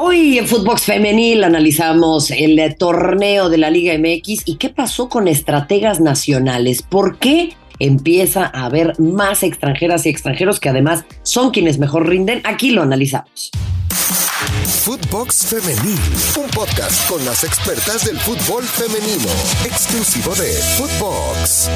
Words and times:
Hoy 0.00 0.38
en 0.38 0.46
Footbox 0.46 0.82
Femenil 0.82 1.42
analizamos 1.42 2.30
el 2.30 2.76
torneo 2.78 3.48
de 3.48 3.58
la 3.58 3.68
Liga 3.68 3.98
MX 3.98 4.42
y 4.44 4.54
qué 4.54 4.68
pasó 4.68 5.08
con 5.08 5.26
estrategas 5.26 5.98
nacionales. 5.98 6.82
¿Por 6.82 7.18
qué 7.18 7.56
empieza 7.80 8.44
a 8.44 8.66
haber 8.66 8.96
más 9.00 9.42
extranjeras 9.42 10.06
y 10.06 10.10
extranjeros 10.10 10.60
que 10.60 10.68
además 10.68 11.04
son 11.24 11.50
quienes 11.50 11.80
mejor 11.80 12.08
rinden? 12.08 12.42
Aquí 12.44 12.70
lo 12.70 12.82
analizamos. 12.82 13.50
Footbox 14.84 15.46
Femenil, 15.46 15.98
un 16.44 16.48
podcast 16.50 17.10
con 17.10 17.24
las 17.24 17.42
expertas 17.42 18.04
del 18.04 18.18
fútbol 18.18 18.62
femenino, 18.62 19.28
exclusivo 19.64 20.32
de 20.36 20.52
Footbox. 20.76 21.68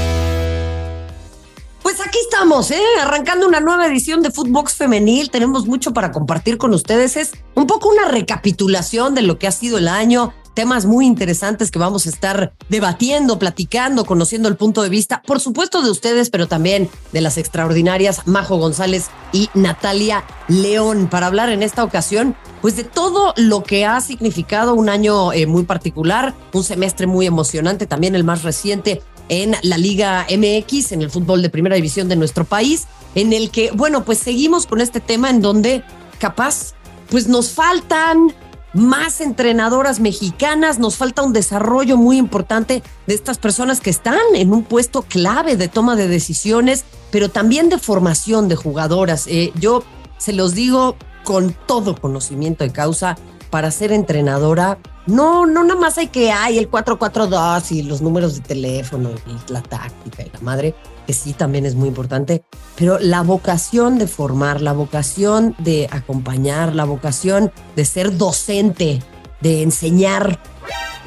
Pues 1.95 2.09
aquí 2.09 2.19
estamos, 2.25 2.71
¿eh? 2.71 2.81
arrancando 3.03 3.47
una 3.47 3.61
nueva 3.61 3.87
edición 3.87 4.23
de 4.23 4.31
Footbox 4.31 4.77
Femenil. 4.77 5.29
Tenemos 5.29 5.67
mucho 5.67 5.93
para 5.93 6.11
compartir 6.11 6.57
con 6.57 6.73
ustedes. 6.73 7.19
Es 7.19 7.33
un 7.55 7.67
poco 7.67 7.91
una 7.91 8.09
recapitulación 8.09 9.15
de 9.15 9.21
lo 9.21 9.39
que 9.39 9.47
ha 9.47 9.53
sido 9.53 9.77
el 9.77 9.89
año, 9.89 10.33
temas 10.55 10.87
muy 10.87 11.05
interesantes 11.07 11.71
que 11.71 11.79
vamos 11.79 12.07
a 12.07 12.09
estar 12.09 12.55
debatiendo, 12.71 13.39
platicando, 13.39 14.07
conociendo 14.07 14.49
el 14.49 14.57
punto 14.57 14.83
de 14.83 14.89
vista, 14.89 15.21
por 15.27 15.39
supuesto 15.39 15.83
de 15.83 15.91
ustedes, 15.91 16.31
pero 16.31 16.49
también 16.49 16.89
de 17.13 17.21
las 17.21 17.37
extraordinarias 17.37 18.27
Majo 18.27 18.57
González 18.57 19.11
y 19.33 19.51
Natalia 19.53 20.25
León, 20.49 21.09
para 21.11 21.27
hablar 21.27 21.51
en 21.51 21.63
esta 21.63 21.85
ocasión, 21.85 22.35
pues 22.61 22.77
de 22.77 22.85
todo 22.85 23.35
lo 23.37 23.63
que 23.65 23.85
ha 23.85 24.01
significado 24.01 24.75
un 24.75 24.89
año 24.89 25.33
eh, 25.33 25.47
muy 25.47 25.65
particular, 25.65 26.35
un 26.53 26.65
semestre 26.65 27.07
muy 27.07 27.27
emocionante, 27.27 27.87
también 27.87 28.15
el 28.15 28.25
más 28.25 28.43
reciente 28.43 29.03
en 29.33 29.57
la 29.63 29.79
Liga 29.79 30.27
MX, 30.29 30.93
en 30.93 31.01
el 31.01 31.11
fútbol 31.11 31.41
de 31.41 31.49
primera 31.49 31.75
división 31.75 32.07
de 32.07 32.17
nuestro 32.17 32.45
país, 32.45 32.87
en 33.15 33.33
el 33.33 33.51
que, 33.51 33.71
bueno, 33.71 34.05
pues 34.05 34.19
seguimos 34.19 34.67
con 34.67 34.83
este 34.83 35.01
tema 35.01 35.31
en 35.31 35.41
donde 35.41 35.83
capaz, 36.19 36.75
pues 37.09 37.29
nos 37.29 37.49
faltan 37.49 38.35
más 38.75 39.23
entrenadoras 39.23 40.01
mexicanas, 40.01 40.79
nos 40.79 40.97
falta 40.97 41.23
un 41.23 41.33
desarrollo 41.33 41.97
muy 41.97 42.19
importante 42.19 42.83
de 43.07 43.15
estas 43.15 43.39
personas 43.39 43.81
que 43.81 43.89
están 43.89 44.21
en 44.35 44.53
un 44.53 44.65
puesto 44.65 45.01
clave 45.01 45.57
de 45.57 45.69
toma 45.69 45.97
de 45.97 46.09
decisiones, 46.09 46.85
pero 47.11 47.31
también 47.31 47.71
de 47.71 47.79
formación 47.79 48.49
de 48.49 48.57
jugadoras. 48.57 49.27
Eh, 49.29 49.51
yo 49.55 49.83
se 50.19 50.35
los 50.35 50.55
digo 50.55 50.97
con 51.25 51.57
todo 51.67 51.99
conocimiento 51.99 52.65
de 52.65 52.73
causa, 52.73 53.17
para 53.53 53.71
ser 53.71 53.93
entrenadora, 53.93 54.79
no, 55.07 55.45
no 55.45 55.63
nada 55.63 55.79
más 55.79 55.99
hay 55.99 56.07
que 56.07 56.33
hay 56.33 56.57
el 56.57 56.71
442 56.71 57.73
y 57.73 57.83
los 57.83 58.01
números 58.01 58.37
de 58.37 58.41
teléfono 58.41 59.11
y 59.27 59.53
la 59.53 59.61
táctica 59.61 60.23
y 60.23 60.31
la 60.33 60.41
madre, 60.41 60.75
que 61.07 61.13
sí 61.13 61.35
también 61.35 61.67
es 61.67 61.75
muy 61.75 61.89
importante, 61.89 62.45
pero 62.77 62.99
la 62.99 63.21
vocación 63.21 63.99
de 63.99 64.07
formar, 64.07 64.63
la 64.63 64.73
vocación 64.73 65.55
de 65.59 65.87
acompañar, 65.93 66.75
la 66.75 66.85
vocación 66.87 67.53
de 67.77 67.85
ser 67.85 68.17
docente, 68.17 69.03
de 69.43 69.63
enseñar, 69.63 70.41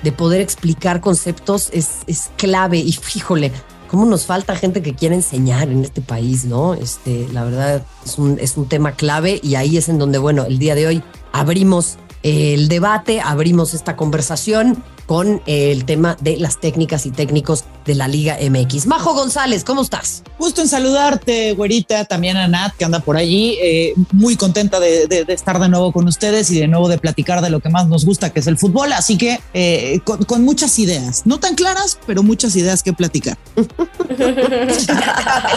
de 0.03 0.11
poder 0.11 0.39
explicar 0.39 1.01
conceptos 1.01 1.71
es, 1.73 2.01
es 2.05 2.29
clave 2.37 2.77
y 2.77 2.91
fíjole, 2.91 3.51
cómo 3.87 4.05
nos 4.05 4.27
falta 4.27 4.55
gente 4.55 4.83
que 4.83 4.93
quiera 4.93 5.15
enseñar 5.15 5.69
en 5.69 5.83
este 5.83 6.01
país, 6.01 6.45
¿no? 6.45 6.75
Este, 6.75 7.27
la 7.33 7.43
verdad 7.43 7.81
es 8.05 8.19
un, 8.19 8.37
es 8.39 8.55
un 8.55 8.67
tema 8.67 8.91
clave 8.91 9.39
y 9.41 9.55
ahí 9.55 9.77
es 9.77 9.89
en 9.89 9.97
donde, 9.97 10.19
bueno, 10.19 10.45
el 10.45 10.59
día 10.59 10.75
de 10.75 10.85
hoy 10.85 11.03
abrimos 11.31 11.97
el 12.25 12.67
debate, 12.69 13.21
abrimos 13.21 13.75
esta 13.75 13.95
conversación 13.95 14.83
con 15.05 15.43
el 15.45 15.85
tema 15.85 16.17
de 16.21 16.37
las 16.37 16.59
técnicas 16.59 17.05
y 17.05 17.11
técnicos 17.11 17.65
de 17.85 17.93
la 17.93 18.07
Liga 18.07 18.39
MX. 18.41 18.87
Majo 18.87 19.13
González, 19.13 19.63
¿cómo 19.63 19.83
estás? 19.83 20.23
Gusto 20.39 20.61
en 20.63 20.67
saludarte, 20.67 21.53
güerita, 21.53 22.05
también 22.05 22.35
a 22.37 22.47
Nat, 22.47 22.73
que 22.75 22.85
anda 22.85 23.01
por 23.01 23.15
allí. 23.15 23.59
Eh, 23.61 23.93
muy 24.11 24.37
contenta 24.37 24.79
de, 24.79 25.23
estar 25.27 25.59
de 25.59 25.69
nuevo 25.69 25.91
con 25.91 26.07
ustedes 26.07 26.49
y 26.49 26.59
de 26.59 26.67
nuevo 26.67 26.89
de 26.89 26.97
platicar 26.97 27.41
de 27.41 27.51
lo 27.51 27.59
que 27.59 27.69
más 27.69 27.87
nos 27.87 28.05
gusta, 28.05 28.33
que 28.33 28.39
es 28.39 28.47
el 28.47 28.57
fútbol. 28.57 28.91
Así 28.93 29.19
que 29.19 29.39
eh, 29.53 29.99
con, 30.03 30.43
muchas 30.43 30.79
ideas, 30.79 31.21
no 31.25 31.39
tan 31.39 31.53
claras, 31.53 31.99
pero 32.07 32.23
muchas 32.23 32.55
ideas 32.55 32.81
que 32.81 32.91
platicar. 32.91 33.37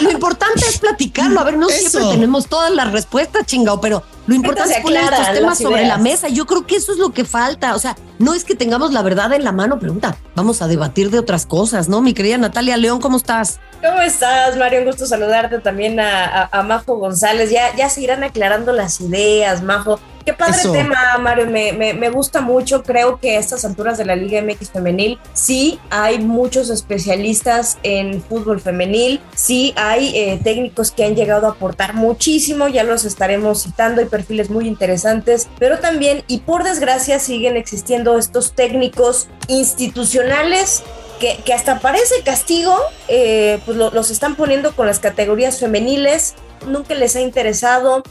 lo 0.03 0.11
importante 0.11 0.67
es 0.69 0.77
platicarlo. 0.77 1.41
A 1.41 1.45
ver, 1.45 1.57
no 1.57 1.71
siempre 1.71 2.03
tenemos 2.11 2.47
todas 2.47 2.75
las 2.75 2.93
respuestas, 2.93 3.47
chingado, 3.47 3.81
pero 3.81 4.03
lo 4.29 4.35
importante 4.35 4.75
es 4.75 4.81
poner 4.81 5.05
estos 5.05 5.33
temas 5.33 5.59
sobre 5.59 5.87
la 5.87 5.97
mesa. 5.97 6.29
Yo 6.29 6.45
creo 6.45 6.67
que 6.67 6.77
eso 6.77 6.93
es 6.93 6.99
lo 6.99 7.15
que 7.15 7.25
falta. 7.25 7.75
O 7.75 7.79
sea, 7.79 7.97
no 8.19 8.35
es 8.35 8.45
que 8.45 8.55
tengamos 8.55 8.93
la 8.93 9.01
verdad 9.01 9.33
en 9.33 9.43
la 9.43 9.53
mano, 9.53 9.79
pregunta. 9.79 10.19
Vamos 10.35 10.61
a 10.61 10.69
debatir 10.69 11.11
de 11.11 11.19
otras 11.19 11.47
cosas, 11.47 11.89
¿no? 11.89 12.03
Mi 12.03 12.13
querida 12.13 12.37
Natalia 12.37 12.77
León, 12.77 13.01
¿cómo 13.01 13.17
estás? 13.17 13.59
¿Cómo 13.83 14.03
estás, 14.03 14.55
Mario? 14.59 14.81
Un 14.81 14.87
gusto 14.87 15.07
saludarte 15.07 15.61
también 15.61 15.99
a, 15.99 16.51
Majo 16.63 16.99
González. 16.99 17.51
Ya, 17.51 17.75
ya 17.75 17.89
se 17.89 18.03
irán 18.03 18.23
aclarando 18.23 18.73
las 18.73 19.01
ideas, 19.01 19.63
Majo. 19.63 19.99
Qué 20.29 20.35
padre 20.35 20.61
tema, 20.71 21.17
Mario. 21.19 21.47
Me, 21.47 21.73
me, 21.73 22.11
gusta 22.11 22.43
mucho. 22.43 22.83
Creo 22.83 23.19
que 23.19 23.39
a 23.39 23.41
estas 23.41 23.65
alturas 23.65 23.97
de 23.97 24.05
la 24.05 24.15
Liga 24.15 24.43
MX 24.43 24.73
femenil 24.73 25.19
sí 25.33 25.81
hay 25.89 26.19
muchos 26.19 26.69
especialistas 26.69 27.79
en 27.83 28.23
fútbol 28.23 28.61
femenil. 28.61 29.23
Sí 29.35 29.73
hay 29.75 30.15
eh, 30.15 30.39
técnicos 30.45 30.91
que 30.91 31.07
han 31.07 31.15
llegado 31.15 31.47
a 31.47 31.53
aportar 31.53 31.95
muchísimo. 31.95 32.69
Ya 32.69 32.85
los 32.85 33.07
estaremos 33.07 33.63
citando. 33.63 34.03
Hay 34.03 34.07
perfiles 34.09 34.51
muy 34.51 34.69
interesantes. 34.69 35.49
Pero 35.59 35.79
también, 35.79 36.23
y 36.27 36.41
por 36.41 36.63
desgracia, 36.63 37.21
siguen 37.21 37.57
existiendo 37.57 38.19
estos 38.19 38.53
técnicos 38.53 39.29
institucionales 39.47 40.83
que, 41.19 41.53
hasta 41.53 41.81
parece 41.81 42.23
castigo, 42.25 42.77
eh, 43.09 43.61
pues 43.65 43.77
los 43.77 44.11
están 44.11 44.37
poniendo 44.37 44.75
con 44.75 44.87
las 44.87 45.01
categorías 45.01 45.59
femeniles, 45.59 46.35
nunca 46.67 46.95
les 46.95 47.17
ha 47.17 47.21
interesado, 47.21 48.03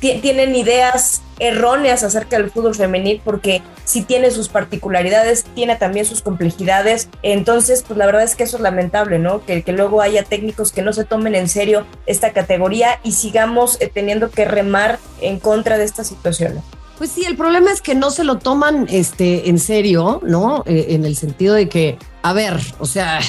tienen 0.00 0.54
ideas 0.54 1.22
erróneas 1.38 2.02
acerca 2.02 2.36
del 2.36 2.50
fútbol 2.50 2.74
femenil 2.74 3.20
porque 3.24 3.62
si 3.84 4.02
tiene 4.02 4.30
sus 4.30 4.48
particularidades, 4.48 5.44
tiene 5.54 5.76
también 5.76 6.04
sus 6.04 6.22
complejidades, 6.22 7.08
entonces 7.22 7.84
pues 7.86 7.96
la 7.98 8.06
verdad 8.06 8.22
es 8.22 8.34
que 8.34 8.44
eso 8.44 8.56
es 8.56 8.62
lamentable, 8.62 9.18
¿no? 9.18 9.44
Que, 9.44 9.62
que 9.62 9.72
luego 9.72 10.00
haya 10.00 10.24
técnicos 10.24 10.72
que 10.72 10.82
no 10.82 10.92
se 10.92 11.04
tomen 11.04 11.34
en 11.34 11.48
serio 11.48 11.86
esta 12.06 12.32
categoría 12.32 13.00
y 13.02 13.12
sigamos 13.12 13.80
eh, 13.80 13.90
teniendo 13.92 14.30
que 14.30 14.44
remar 14.44 14.98
en 15.20 15.38
contra 15.38 15.78
de 15.78 15.84
estas 15.84 16.08
situaciones. 16.08 16.62
Pues 16.98 17.12
sí, 17.12 17.24
el 17.24 17.36
problema 17.36 17.70
es 17.70 17.80
que 17.80 17.94
no 17.94 18.10
se 18.10 18.24
lo 18.24 18.38
toman 18.38 18.88
este, 18.90 19.48
en 19.48 19.60
serio, 19.60 20.20
¿no? 20.24 20.64
Eh, 20.66 20.86
en 20.90 21.04
el 21.04 21.14
sentido 21.14 21.54
de 21.54 21.68
que, 21.68 21.96
a 22.28 22.32
ver, 22.34 22.60
o 22.78 22.84
sea, 22.84 23.20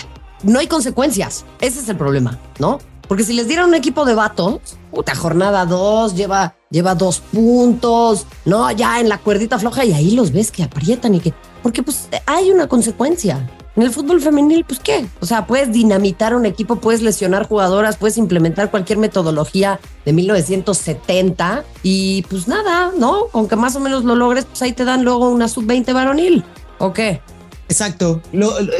no 0.43 0.59
hay 0.59 0.67
consecuencias. 0.67 1.45
Ese 1.61 1.79
es 1.79 1.87
el 1.87 1.95
problema, 1.95 2.37
¿no? 2.59 2.79
Porque 3.07 3.23
si 3.23 3.31
les 3.31 3.47
dieran 3.47 3.69
un 3.69 3.75
equipo 3.75 4.03
de 4.03 4.13
vatos, 4.13 4.59
puta, 4.91 5.15
jornada 5.15 5.65
dos, 5.65 6.15
lleva, 6.15 6.55
lleva 6.69 6.95
dos 6.95 7.21
puntos, 7.31 8.25
¿no? 8.43 8.69
Ya 8.71 8.99
en 8.99 9.07
la 9.07 9.17
cuerdita 9.17 9.57
floja 9.57 9.85
y 9.85 9.93
ahí 9.93 10.11
los 10.11 10.33
ves 10.33 10.51
que 10.51 10.63
aprietan 10.63 11.15
y 11.15 11.21
que... 11.21 11.33
Porque 11.63 11.81
pues 11.81 12.09
hay 12.25 12.51
una 12.51 12.67
consecuencia. 12.67 13.49
En 13.77 13.83
el 13.83 13.91
fútbol 13.91 14.19
femenil, 14.19 14.65
pues 14.65 14.81
qué. 14.81 15.07
O 15.21 15.25
sea, 15.25 15.47
puedes 15.47 15.71
dinamitar 15.71 16.35
un 16.35 16.45
equipo, 16.45 16.75
puedes 16.75 17.01
lesionar 17.01 17.47
jugadoras, 17.47 17.95
puedes 17.95 18.17
implementar 18.17 18.69
cualquier 18.69 18.99
metodología 18.99 19.79
de 20.03 20.11
1970 20.11 21.63
y 21.83 22.23
pues 22.23 22.49
nada, 22.49 22.91
¿no? 22.97 23.27
Aunque 23.31 23.55
más 23.55 23.77
o 23.77 23.79
menos 23.79 24.03
lo 24.03 24.15
logres, 24.15 24.43
pues 24.43 24.61
ahí 24.61 24.73
te 24.73 24.83
dan 24.83 25.05
luego 25.05 25.29
una 25.29 25.47
sub-20 25.47 25.93
varonil. 25.93 26.43
¿O 26.79 26.91
qué? 26.91 27.21
Exacto, 27.69 28.21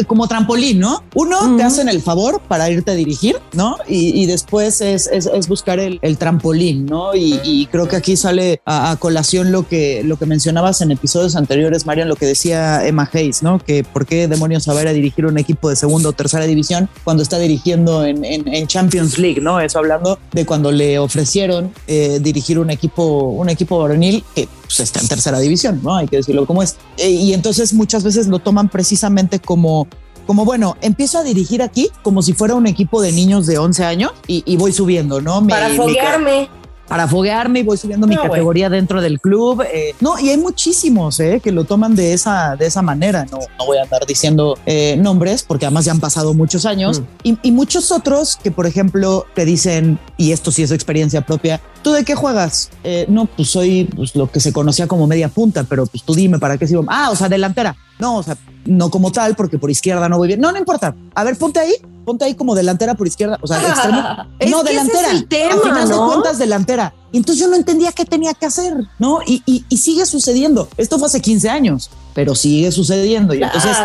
como 0.08 0.28
trampolín, 0.28 0.80
¿no? 0.80 1.04
Uno, 1.14 1.58
te 1.58 1.64
hacen 1.64 1.90
el 1.90 2.02
favor 2.02 2.42
para 2.48 2.72
irte 2.72 2.90
a 2.90 2.96
dirigir, 2.96 3.38
¿no? 3.54 3.78
Y, 3.88 4.26
después 4.26 4.82
es, 4.82 5.08
es, 5.08 5.48
buscar 5.48 5.80
el, 5.80 6.18
trampolín, 6.18 6.88
¿no? 6.88 7.16
Y, 7.16 7.68
creo 7.72 7.88
que 7.88 7.96
aquí 7.96 8.18
sale 8.18 8.62
a, 8.66 8.96
colación 9.00 9.52
lo 9.52 9.68
que, 9.68 10.02
lo 10.04 10.18
que 10.18 10.26
mencionabas 10.26 10.82
en 10.82 10.90
episodios 10.90 11.36
anteriores, 11.36 11.86
Marian, 11.86 12.10
lo 12.10 12.16
que 12.16 12.26
decía 12.26 12.86
Emma 12.86 13.08
Hayes, 13.14 13.44
¿no? 13.44 13.60
Que 13.60 13.84
por 13.84 14.08
qué 14.08 14.28
demonios 14.28 14.64
saber 14.64 14.88
a 14.88 14.94
dirigir 14.94 15.28
un 15.28 15.38
equipo 15.38 15.70
de 15.70 15.76
segunda 15.76 16.10
o 16.10 16.14
tercera 16.14 16.46
división 16.46 16.90
cuando 17.04 17.22
está 17.22 17.38
dirigiendo 17.38 18.04
en, 18.04 18.26
en, 18.26 18.68
Champions 18.68 19.20
League, 19.20 19.40
¿no? 19.40 19.60
Eso 19.60 19.78
hablando 19.78 20.18
de 20.32 20.46
cuando 20.46 20.72
le 20.72 20.98
ofrecieron 20.98 21.72
eh, 21.88 22.20
dirigir 22.22 22.58
un 22.58 22.72
equipo, 22.72 23.04
un 23.30 23.50
equipo 23.50 23.80
varonil 23.80 24.24
que 24.34 24.48
pues, 24.62 24.80
está 24.80 25.00
en 25.00 25.08
tercera 25.08 25.40
división, 25.40 25.80
¿no? 25.84 25.96
Hay 25.96 26.08
que 26.08 26.18
decirlo 26.18 26.46
como 26.46 26.64
es. 26.64 26.78
Eh, 26.98 27.10
y 27.10 27.34
entonces 27.34 27.74
muchas 27.74 28.04
veces 28.04 28.28
lo 28.28 28.40
toman 28.40 28.70
precisamente 28.80 29.40
como 29.40 29.90
como 30.26 30.46
bueno, 30.46 30.78
empiezo 30.80 31.18
a 31.18 31.24
dirigir 31.24 31.62
aquí 31.62 31.90
como 32.02 32.22
si 32.22 32.32
fuera 32.32 32.56
un 32.56 32.66
equipo 32.66 33.02
de 33.02 33.12
niños 33.12 33.46
de 33.46 33.58
11 33.58 33.84
años 33.84 34.12
y, 34.26 34.56
voy 34.56 34.72
subiendo, 34.72 35.20
¿no? 35.20 35.46
Para 35.46 35.70
foguearme 35.70 36.48
para 36.90 37.08
foguearme 37.08 37.60
y 37.60 37.64
voy 37.64 37.78
subiendo 37.78 38.08
mi 38.08 38.18
categoría 38.18 38.68
dentro 38.68 39.00
del 39.00 39.22
club. 39.22 39.64
Eh, 39.72 39.94
no, 40.02 40.20
y 40.20 40.30
hay 40.30 40.38
muchísimos 40.38 41.20
eh, 41.20 41.40
que 41.42 41.52
lo 41.52 41.64
toman 41.64 41.96
de 41.96 42.14
esa, 42.14 42.56
de 42.56 42.66
esa 42.66 42.82
manera. 42.82 43.26
No, 43.32 43.38
no 43.60 43.66
voy 43.66 43.78
a 43.78 43.84
andar 43.84 44.06
diciendo 44.08 44.58
eh, 44.66 44.98
nombres 44.98 45.44
porque 45.44 45.68
además 45.68 45.86
ya 45.86 45.92
han 45.92 46.00
pasado 46.00 46.34
muchos 46.34 46.66
años. 46.66 47.02
Mm. 47.24 47.34
Y, 47.44 47.52
muchos 47.52 47.92
otros 47.92 48.38
que, 48.42 48.50
por 48.52 48.66
ejemplo, 48.66 49.28
te 49.36 49.46
dicen, 49.46 50.00
y 50.18 50.32
esto 50.32 50.52
sí 50.52 50.64
es 50.64 50.72
experiencia 50.72 51.22
propia, 51.22 51.62
¿tú 51.90 51.96
de 51.96 52.06
qué 52.06 52.16
juegas? 52.16 52.70
no, 53.08 53.26
pues 53.26 53.50
soy 53.50 53.86
pues, 53.86 54.16
lo 54.16 54.32
que 54.32 54.40
se 54.40 54.54
conocía 54.54 54.88
como 54.88 55.08
media 55.08 55.30
punta, 55.30 55.64
pero 55.64 55.86
pues 55.88 56.04
tú 56.04 56.14
dime 56.14 56.38
para 56.38 56.58
qué 56.58 56.68
sigo. 56.68 56.86
Ah, 56.88 57.10
o 57.12 57.16
sea, 57.16 57.30
delantera. 57.30 57.76
No, 57.98 58.18
o 58.18 58.24
sea, 58.24 58.38
no 58.66 58.92
como 58.92 59.12
tal, 59.12 59.36
porque 59.36 59.58
por 59.58 59.72
izquierda 59.72 60.08
no 60.08 60.18
voy 60.18 60.28
bien. 60.28 60.40
No, 60.40 60.52
no 60.52 60.58
importa. 60.58 60.96
A 61.16 61.24
ver, 61.24 61.36
ponte 61.38 61.60
ahí, 61.60 61.74
ponte 62.06 62.26
ahí 62.26 62.36
como 62.36 62.54
delantera 62.56 62.94
por 62.94 63.08
izquierda. 63.08 63.40
O 63.42 63.48
sea, 63.48 63.60
extremo. 63.62 64.02
no, 64.50 64.64
delantera. 64.64 65.08
Es 65.08 65.14
el 65.14 65.28
tema, 65.28 65.56
final 65.62 65.90
de 65.90 65.96
cuentas, 65.96 66.38
delantera. 66.38 66.94
Y 67.12 67.18
entonces 67.18 67.44
yo 67.44 67.50
no 67.50 67.56
entendía 67.56 67.92
qué 67.92 68.06
tenía 68.06 68.34
que 68.34 68.46
hacer, 68.46 68.74
¿no? 69.00 69.20
Y, 69.26 69.42
y, 69.46 69.78
sigue 69.78 70.06
sucediendo. 70.06 70.68
Esto 70.78 71.00
fue 71.00 71.08
hace 71.08 71.22
15 71.22 71.50
años, 71.50 71.90
pero 72.14 72.36
sigue 72.36 72.72
sucediendo. 72.72 73.34
Y 73.34 73.44
entonces 73.44 73.76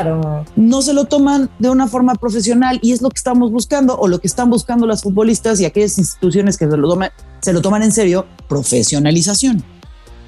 no 0.57 0.83
se 0.83 0.93
lo 0.93 1.05
toman 1.07 1.51
de 1.59 1.71
una 1.71 1.87
forma 1.87 2.15
profesional 2.15 2.79
y 2.83 2.93
es 2.93 3.01
lo 3.01 3.09
que 3.09 3.19
estamos 3.19 3.51
buscando 3.51 3.97
o 3.99 4.09
lo 4.09 4.19
que 4.19 4.27
están 4.27 4.51
buscando 4.51 4.87
las 4.87 5.03
futbolistas 5.03 5.61
y 5.61 5.65
aquellas 5.65 5.99
instituciones 5.99 6.59
que 6.59 6.69
se 6.69 6.77
lo 6.77 6.89
toman, 6.89 7.11
se 7.41 7.53
lo 7.53 7.63
toman 7.63 7.83
en 7.83 7.93
serio, 7.93 8.27
profesionalización. 8.49 9.65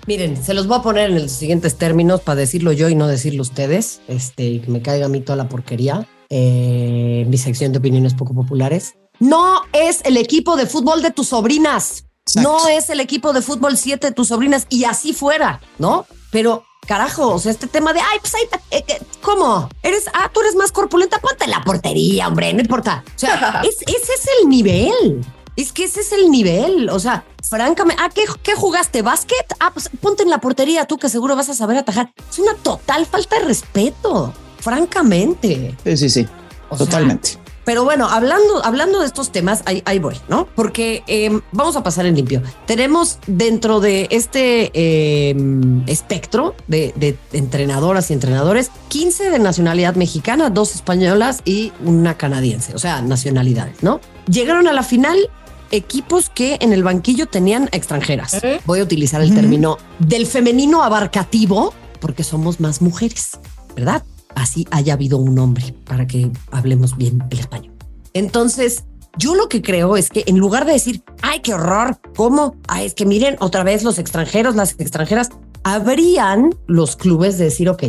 Miren, 0.07 0.43
se 0.43 0.55
los 0.55 0.69
voy 0.69 0.79
a 0.79 0.83
poner 0.83 1.11
en 1.11 1.23
los 1.23 1.33
siguientes 1.33 1.77
términos 1.77 2.21
para 2.21 2.37
decirlo 2.37 2.71
yo 2.73 2.89
y 2.89 2.95
no 2.95 3.09
decirlo 3.09 3.43
ustedes, 3.43 4.01
este, 4.07 4.45
y 4.45 4.61
que 4.61 4.71
me 4.71 4.81
caiga 4.81 5.07
a 5.07 5.09
mí 5.09 5.21
toda 5.21 5.37
la 5.37 5.49
porquería. 5.49 6.07
Eh, 6.31 7.27
mi 7.29 7.39
sección 7.39 7.73
de 7.73 7.79
opiniones 7.79 8.15
poco 8.15 8.33
populares. 8.33 8.95
No 9.19 9.63
es 9.73 10.01
el 10.05 10.17
equipo 10.17 10.57
de 10.57 10.67
fútbol 10.67 11.03
de 11.03 11.11
tus 11.11 11.29
sobrinas. 11.29 12.06
No 12.35 12.69
es 12.69 12.91
el 12.91 13.01
equipo 13.01 13.33
de 13.33 13.43
fútbol 13.43 13.77
7 13.77 14.09
de 14.09 14.13
tus 14.13 14.29
sobrinas 14.29 14.67
y 14.69 14.85
así 14.85 15.13
fuera, 15.13 15.61
¿no? 15.79 16.07
Pero 16.33 16.65
carajo, 16.87 17.35
o 17.35 17.39
sea, 17.39 17.53
este 17.53 17.67
tema 17.67 17.93
de, 17.93 18.01
ay, 18.01 18.19
pues, 18.21 18.35
eh, 18.35 18.85
eh, 18.89 19.01
¿cómo? 19.23 19.69
Eres, 19.83 20.05
ah, 20.13 20.31
tú 20.33 20.41
eres 20.41 20.55
más 20.55 20.73
corpulenta, 20.73 21.19
ponte 21.19 21.45
en 21.45 21.51
la 21.51 21.63
portería, 21.63 22.29
hombre, 22.29 22.53
no 22.53 22.61
importa. 22.61 23.05
O 23.07 23.19
sea, 23.19 23.63
ese 23.63 23.85
es 23.87 24.29
el 24.41 24.49
nivel. 24.49 25.25
Es 25.57 25.73
que 25.73 25.85
ese 25.85 26.01
es 26.01 26.13
el 26.13 26.31
nivel. 26.31 26.91
O 26.91 26.99
sea, 26.99 27.25
francamente, 27.43 28.03
ah, 28.03 28.11
¿qué, 28.15 28.25
¿qué, 28.43 28.55
jugaste? 28.55 29.03
¿Básquet? 29.03 29.55
Ah, 29.59 29.71
pues 29.73 29.91
ponte 30.01 30.23
en 30.23 30.31
la 30.31 30.39
portería 30.39 30.87
tú 30.87 30.99
que 30.99 31.09
seguro 31.09 31.35
vas 31.35 31.49
a 31.49 31.55
saber 31.55 31.79
atajar. 31.79 32.13
Es 32.31 32.39
una 32.39 32.55
total 32.55 33.07
falta 33.07 33.39
de 33.39 33.47
respeto, 33.47 34.35
francamente. 34.61 35.75
Sí, 35.85 35.97
sí, 35.97 36.11
sí. 36.11 36.29
Totalmente. 36.77 37.39
Pero 37.67 37.83
bueno, 37.83 38.09
hablando, 38.09 38.65
hablando 38.65 39.01
de 39.01 39.07
estos 39.07 39.33
temas, 39.33 39.65
ahí, 39.67 39.83
ahí 39.87 39.99
voy, 39.99 40.15
¿no? 40.29 40.47
Porque 40.55 41.03
em, 41.09 41.41
vamos 41.51 41.75
a 41.75 41.83
pasar 41.83 42.07
en 42.07 42.15
limpio. 42.15 42.41
Tenemos 42.65 43.19
dentro 43.27 43.81
de 43.81 44.07
este 44.13 44.71
em, 45.31 45.83
espectro 45.89 46.55
de, 46.69 46.95
de, 46.95 47.19
entrenadoras 47.33 48.09
y 48.11 48.15
entrenadores 48.15 48.71
15 48.87 49.31
de 49.31 49.41
nacionalidad 49.41 49.97
mexicana, 49.97 50.49
dos 50.49 50.77
españolas 50.77 51.43
y 51.45 51.73
una 51.85 52.17
canadiense, 52.17 52.73
o 52.73 52.79
sea, 52.79 53.03
nacionalidades, 53.03 53.83
¿no? 53.83 54.01
Llegaron 54.31 54.69
a 54.69 54.73
la 54.73 54.85
final 54.85 55.19
equipos 55.73 56.31
que 56.31 56.59
en 56.61 56.73
el 56.73 56.85
banquillo 56.85 57.27
tenían 57.27 57.69
extranjeras. 57.73 58.41
Voy 58.65 58.79
a 58.79 58.85
utilizar 58.85 59.21
el 59.23 59.35
término 59.35 59.79
del 59.99 60.29
femenino 60.29 60.85
abarcativo 60.85 61.75
porque 61.99 62.23
somos 62.23 62.61
más 62.61 62.81
mujeres, 62.81 63.31
¿verdad? 63.75 64.05
Así 64.37 64.69
haya 64.71 64.93
habido 64.93 65.19
un 65.19 65.37
hombre 65.41 65.75
para 65.85 66.07
que 66.07 66.31
hablemos 66.53 66.97
bien 66.97 67.25
el 67.31 67.41
español. 67.41 67.75
Entonces, 68.13 68.85
yo 69.19 69.35
lo 69.35 69.49
que 69.49 69.63
creo 69.63 69.97
es 69.97 70.11
que 70.11 70.23
en 70.27 70.39
lugar 70.39 70.67
de 70.67 70.73
decir, 70.73 71.03
ay, 71.23 71.41
qué 71.41 71.55
horror, 71.55 71.99
¿cómo? 72.15 72.55
Ay, 72.69 72.87
es 72.87 72.95
que 72.95 73.07
miren 73.07 73.37
otra 73.41 73.65
vez 73.65 73.83
los 73.83 73.99
extranjeros, 73.99 74.55
las 74.55 74.79
extranjeras, 74.79 75.31
habrían 75.65 76.55
los 76.67 76.97
clubes 76.97 77.39
de 77.39 77.45
decir, 77.45 77.69
ok, 77.69 77.85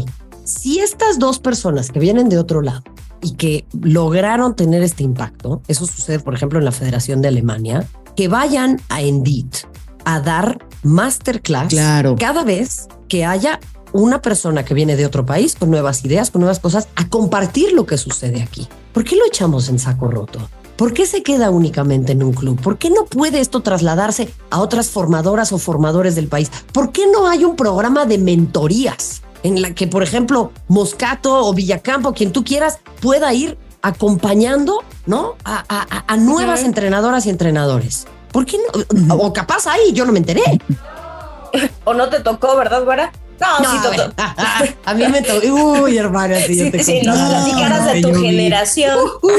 si 0.46 0.80
estas 0.80 1.20
dos 1.20 1.40
personas 1.40 1.92
que 1.92 2.00
vienen 2.00 2.30
de 2.30 2.40
otro 2.40 2.62
lado 2.62 2.84
y 3.22 3.34
que 3.34 3.66
lograron 3.82 4.56
tener 4.56 4.82
este 4.82 5.04
impacto, 5.04 5.62
eso 5.68 5.86
sucede, 5.86 6.20
por 6.20 6.34
ejemplo, 6.34 6.58
en 6.58 6.66
la 6.66 6.72
Federación 6.72 7.22
de 7.22 7.28
Alemania, 7.28 7.86
que 8.16 8.30
vayan 8.30 8.82
a 8.90 9.02
Endit 9.02 9.58
a 10.06 10.22
dar 10.22 10.66
masterclass 10.84 11.76
cada 12.18 12.44
vez 12.44 12.88
que 13.10 13.26
haya 13.26 13.60
una 13.94 14.22
persona 14.22 14.66
que 14.66 14.74
viene 14.74 14.96
de 14.96 15.06
otro 15.06 15.26
país 15.26 15.56
con 15.56 15.70
nuevas 15.70 16.04
ideas, 16.06 16.32
con 16.32 16.42
nuevas 16.42 16.60
cosas, 16.60 16.88
a 16.96 17.10
compartir 17.10 17.74
lo 17.74 17.86
que 17.86 17.98
sucede 17.98 18.42
aquí. 18.42 18.68
¿Por 18.94 19.04
qué 19.04 19.16
lo 19.16 19.26
echamos 19.26 19.70
en 19.70 19.80
saco 19.80 20.08
roto? 20.08 20.40
¿Por 20.76 20.94
qué 20.94 21.06
se 21.06 21.24
queda 21.24 21.50
únicamente 21.50 22.12
en 22.12 22.22
un 22.22 22.34
club? 22.34 22.62
¿Por 22.62 22.78
qué 22.78 22.90
no 22.90 23.06
puede 23.06 23.40
esto 23.40 23.62
trasladarse 23.62 24.32
a 24.52 24.60
otras 24.60 24.90
formadoras 24.90 25.52
o 25.52 25.58
formadores 25.58 26.16
del 26.16 26.28
país? 26.28 26.52
¿Por 26.72 26.92
qué 26.92 27.08
no 27.08 27.28
hay 27.28 27.46
un 27.46 27.56
programa 27.56 28.06
de 28.06 28.18
mentorías? 28.18 29.22
en 29.44 29.62
la 29.62 29.74
que, 29.74 29.88
por 29.88 30.04
ejemplo, 30.04 30.52
Moscato 30.68 31.46
o 31.46 31.54
Villacampo, 31.54 32.14
quien 32.14 32.32
tú 32.32 32.44
quieras, 32.44 32.80
pueda 33.02 33.34
ir 33.34 33.58
acompañando, 33.82 34.84
¿no? 35.06 35.36
A, 35.46 36.18
nuevas 36.18 36.64
entrenadoras 36.64 37.26
y 37.26 37.30
entrenadores. 37.30 38.08
¿Por 38.32 38.46
qué 38.46 38.58
no? 38.58 39.16
O 39.16 39.34
capaz 39.34 39.68
ahí, 39.68 39.94
yo 39.94 40.06
no 40.06 40.12
me 40.12 40.20
enteré. 40.20 40.42
o 41.86 41.94
no 41.94 42.10
te 42.10 42.20
tocó, 42.20 42.56
¿verdad, 42.58 42.84
güera? 42.84 43.12
No, 43.40 43.72
sí, 43.72 44.02
a, 44.86 44.94
mí 44.94 45.08
me 45.08 45.22
tocó. 45.22 45.48
Uy, 45.48 45.98
hermana, 45.98 46.38
sí, 46.42 46.58
yo 46.58 46.72
te 46.72 46.84
sí, 46.84 47.02
nos 47.04 47.18
platicaras 47.18 47.94
de 47.94 48.02
tu 48.02 48.14
generación. 48.16 48.98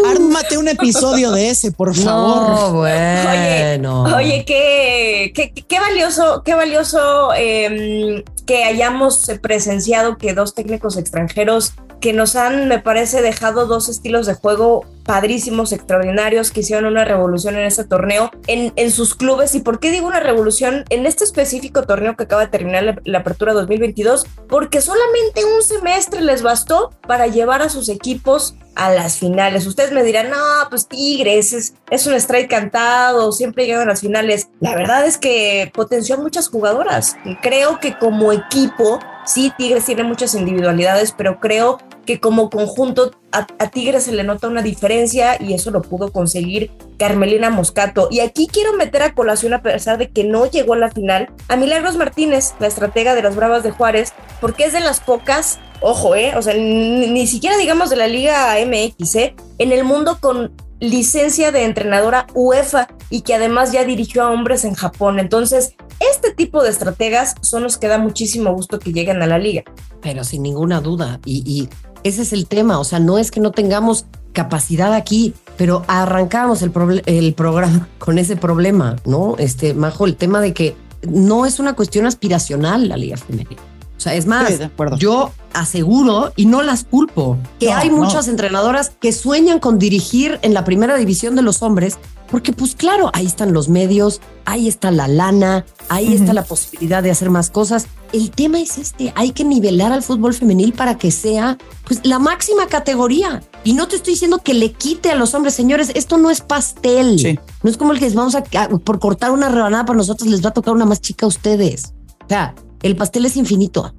Ármate 0.08 0.56
un 0.56 0.68
episodio 0.68 1.32
de 1.32 1.50
ese, 1.50 1.72
por 1.72 1.94
favor. 1.94 2.48
No, 2.48 2.72
bueno. 2.74 4.04
Oye, 4.04 4.14
oye 4.14 4.44
qué, 4.44 5.32
qué, 5.34 5.52
qué, 5.52 5.80
valioso, 5.80 6.42
qué 6.44 6.54
valioso 6.54 7.30
eh, 7.36 8.24
que 8.46 8.64
hayamos 8.64 9.30
presenciado 9.42 10.16
que 10.16 10.32
dos 10.32 10.54
técnicos 10.54 10.96
extranjeros 10.96 11.72
que 12.00 12.12
nos 12.12 12.36
han, 12.36 12.68
me 12.68 12.78
parece, 12.78 13.22
dejado 13.22 13.66
dos 13.66 13.88
estilos 13.88 14.26
de 14.26 14.34
juego 14.34 14.84
padrísimos, 15.04 15.72
extraordinarios, 15.72 16.50
que 16.50 16.60
hicieron 16.60 16.84
una 16.84 17.04
revolución 17.04 17.56
en 17.56 17.64
este 17.64 17.84
torneo, 17.84 18.30
en, 18.46 18.72
en 18.76 18.90
sus 18.90 19.14
clubes. 19.14 19.54
¿Y 19.54 19.60
por 19.60 19.80
qué 19.80 19.90
digo 19.90 20.06
una 20.06 20.20
revolución 20.20 20.84
en 20.90 21.06
este 21.06 21.24
específico 21.24 21.82
torneo 21.82 22.14
que 22.14 22.24
acaba 22.24 22.42
de 22.42 22.50
terminar 22.50 23.00
la, 23.04 23.18
apertura 23.18 23.54
2022? 23.54 24.26
Porque 24.48 24.80
solamente 24.80 25.44
un 25.44 25.62
semestre 25.62 26.20
les 26.20 26.42
bastó 26.42 26.90
para 27.06 27.26
llevar 27.26 27.62
a 27.62 27.70
sus 27.70 27.88
equipos 27.88 28.54
a 28.78 28.92
las 28.92 29.18
finales. 29.18 29.66
Ustedes 29.66 29.90
me 29.90 30.04
dirán, 30.04 30.30
no, 30.30 30.36
pues 30.70 30.86
Tigres 30.86 31.52
es, 31.52 31.74
es 31.90 32.06
un 32.06 32.14
strike 32.14 32.48
cantado, 32.48 33.32
siempre 33.32 33.66
llegan 33.66 33.82
a 33.82 33.90
las 33.90 34.00
finales. 34.00 34.48
La 34.60 34.76
verdad 34.76 35.04
es 35.04 35.18
que 35.18 35.70
potenció 35.74 36.14
a 36.14 36.18
muchas 36.18 36.48
jugadoras. 36.48 37.16
Creo 37.42 37.80
que 37.80 37.98
como 37.98 38.32
equipo, 38.32 39.00
sí, 39.26 39.52
Tigres 39.58 39.84
tiene 39.84 40.04
muchas 40.04 40.34
individualidades, 40.36 41.12
pero 41.12 41.40
creo 41.40 41.78
que 42.08 42.20
como 42.20 42.48
conjunto 42.48 43.10
a, 43.32 43.44
Tigres 43.70 44.04
se 44.04 44.12
le 44.12 44.24
nota 44.24 44.48
una 44.48 44.62
diferencia 44.62 45.36
y 45.38 45.52
eso 45.52 45.70
lo 45.70 45.82
pudo 45.82 46.10
conseguir 46.10 46.70
Carmelina 46.98 47.50
Moscato. 47.50 48.08
Y 48.10 48.20
aquí 48.20 48.48
quiero 48.50 48.72
meter 48.72 49.02
a 49.02 49.12
colación, 49.12 49.52
a 49.52 49.60
pesar 49.60 49.98
de 49.98 50.08
que 50.08 50.24
no 50.24 50.46
llegó 50.46 50.72
a 50.72 50.78
la 50.78 50.90
final, 50.90 51.28
a 51.48 51.56
Milagros 51.56 51.98
Martínez, 51.98 52.54
la 52.60 52.66
estratega 52.66 53.14
de 53.14 53.20
las 53.20 53.36
Bravas 53.36 53.62
de 53.62 53.72
Juárez, 53.72 54.14
porque 54.40 54.64
es 54.64 54.72
de 54.72 54.80
las 54.80 55.00
pocas, 55.00 55.58
ojo, 55.82 56.14
eh, 56.14 56.32
o 56.34 56.40
sea, 56.40 56.54
ni, 56.54 57.26
siquiera 57.26 57.58
digamos 57.58 57.90
de 57.90 57.96
la 57.96 58.06
Liga 58.06 58.54
MX, 58.64 59.14
eh, 59.16 59.36
en 59.58 59.72
el 59.72 59.84
mundo 59.84 60.16
con 60.18 60.50
licencia 60.80 61.52
de 61.52 61.64
entrenadora 61.64 62.26
UEFA 62.34 62.88
y 63.10 63.20
que 63.22 63.34
además 63.34 63.70
ya 63.70 63.84
dirigió 63.84 64.22
a 64.22 64.30
hombres 64.30 64.64
en 64.64 64.72
Japón. 64.72 65.18
Entonces, 65.18 65.74
este 66.00 66.32
tipo 66.32 66.62
de 66.62 66.70
estrategas 66.70 67.34
son 67.42 67.64
los 67.64 67.76
que 67.76 67.88
da 67.88 67.98
muchísimo 67.98 68.52
gusto 68.52 68.78
que 68.78 68.92
lleguen 68.92 69.20
a 69.20 69.26
la 69.26 69.38
liga. 69.38 69.64
Pero 70.00 70.22
sin 70.22 70.42
ninguna 70.42 70.80
duda, 70.80 71.20
y, 71.24 71.42
y 71.44 71.68
ese 72.04 72.22
es 72.22 72.32
el 72.32 72.46
tema, 72.46 72.78
o 72.78 72.84
sea, 72.84 72.98
no 72.98 73.18
es 73.18 73.30
que 73.30 73.40
no 73.40 73.50
tengamos 73.50 74.06
capacidad 74.32 74.94
aquí, 74.94 75.34
pero 75.56 75.84
arrancamos 75.88 76.62
el, 76.62 77.02
el 77.06 77.34
programa 77.34 77.88
con 77.98 78.18
ese 78.18 78.36
problema, 78.36 78.96
¿no? 79.04 79.36
Este, 79.38 79.74
Majo, 79.74 80.06
el 80.06 80.16
tema 80.16 80.40
de 80.40 80.54
que 80.54 80.76
no 81.02 81.46
es 81.46 81.58
una 81.58 81.74
cuestión 81.74 82.06
aspiracional 82.06 82.88
la 82.88 82.96
Liga 82.96 83.16
Femenina. 83.16 83.67
O 83.98 84.00
sea, 84.00 84.14
es 84.14 84.26
más, 84.26 84.52
yo 84.98 85.32
aseguro 85.52 86.32
y 86.36 86.46
no 86.46 86.62
las 86.62 86.84
culpo 86.84 87.36
que 87.58 87.72
hay 87.72 87.90
muchas 87.90 88.28
entrenadoras 88.28 88.92
que 89.00 89.10
sueñan 89.10 89.58
con 89.58 89.80
dirigir 89.80 90.38
en 90.42 90.54
la 90.54 90.64
primera 90.64 90.96
división 90.96 91.34
de 91.34 91.42
los 91.42 91.62
hombres, 91.62 91.98
porque 92.30 92.52
pues 92.52 92.76
claro, 92.76 93.10
ahí 93.12 93.26
están 93.26 93.52
los 93.52 93.68
medios, 93.68 94.20
ahí 94.44 94.68
está 94.68 94.92
la 94.92 95.08
lana, 95.08 95.66
ahí 95.88 96.14
está 96.14 96.32
la 96.32 96.44
posibilidad 96.44 97.02
de 97.02 97.10
hacer 97.10 97.28
más 97.30 97.50
cosas. 97.50 97.88
El 98.12 98.30
tema 98.30 98.60
es 98.60 98.78
este, 98.78 99.12
hay 99.16 99.32
que 99.32 99.44
nivelar 99.44 99.90
al 99.90 100.04
fútbol 100.04 100.32
femenil 100.32 100.74
para 100.74 100.96
que 100.96 101.10
sea 101.10 101.58
pues 101.84 102.00
la 102.04 102.20
máxima 102.20 102.68
categoría. 102.68 103.42
Y 103.64 103.72
no 103.72 103.88
te 103.88 103.96
estoy 103.96 104.12
diciendo 104.12 104.38
que 104.38 104.54
le 104.54 104.70
quite 104.70 105.10
a 105.10 105.16
los 105.16 105.34
hombres, 105.34 105.54
señores, 105.54 105.90
esto 105.96 106.18
no 106.18 106.30
es 106.30 106.40
pastel. 106.40 107.40
No 107.64 107.68
es 107.68 107.76
como 107.76 107.92
el 107.92 107.98
que 107.98 108.04
les 108.04 108.14
vamos 108.14 108.36
a, 108.36 108.44
por 108.84 109.00
cortar 109.00 109.32
una 109.32 109.48
rebanada 109.48 109.84
para 109.86 109.96
nosotros 109.96 110.30
les 110.30 110.44
va 110.44 110.50
a 110.50 110.54
tocar 110.54 110.72
una 110.72 110.84
más 110.84 111.00
chica 111.00 111.26
a 111.26 111.28
ustedes. 111.28 111.94
O 112.24 112.28
sea, 112.28 112.54
el 112.82 112.96
pastel 112.96 113.26
es 113.26 113.36
infinito. 113.36 113.94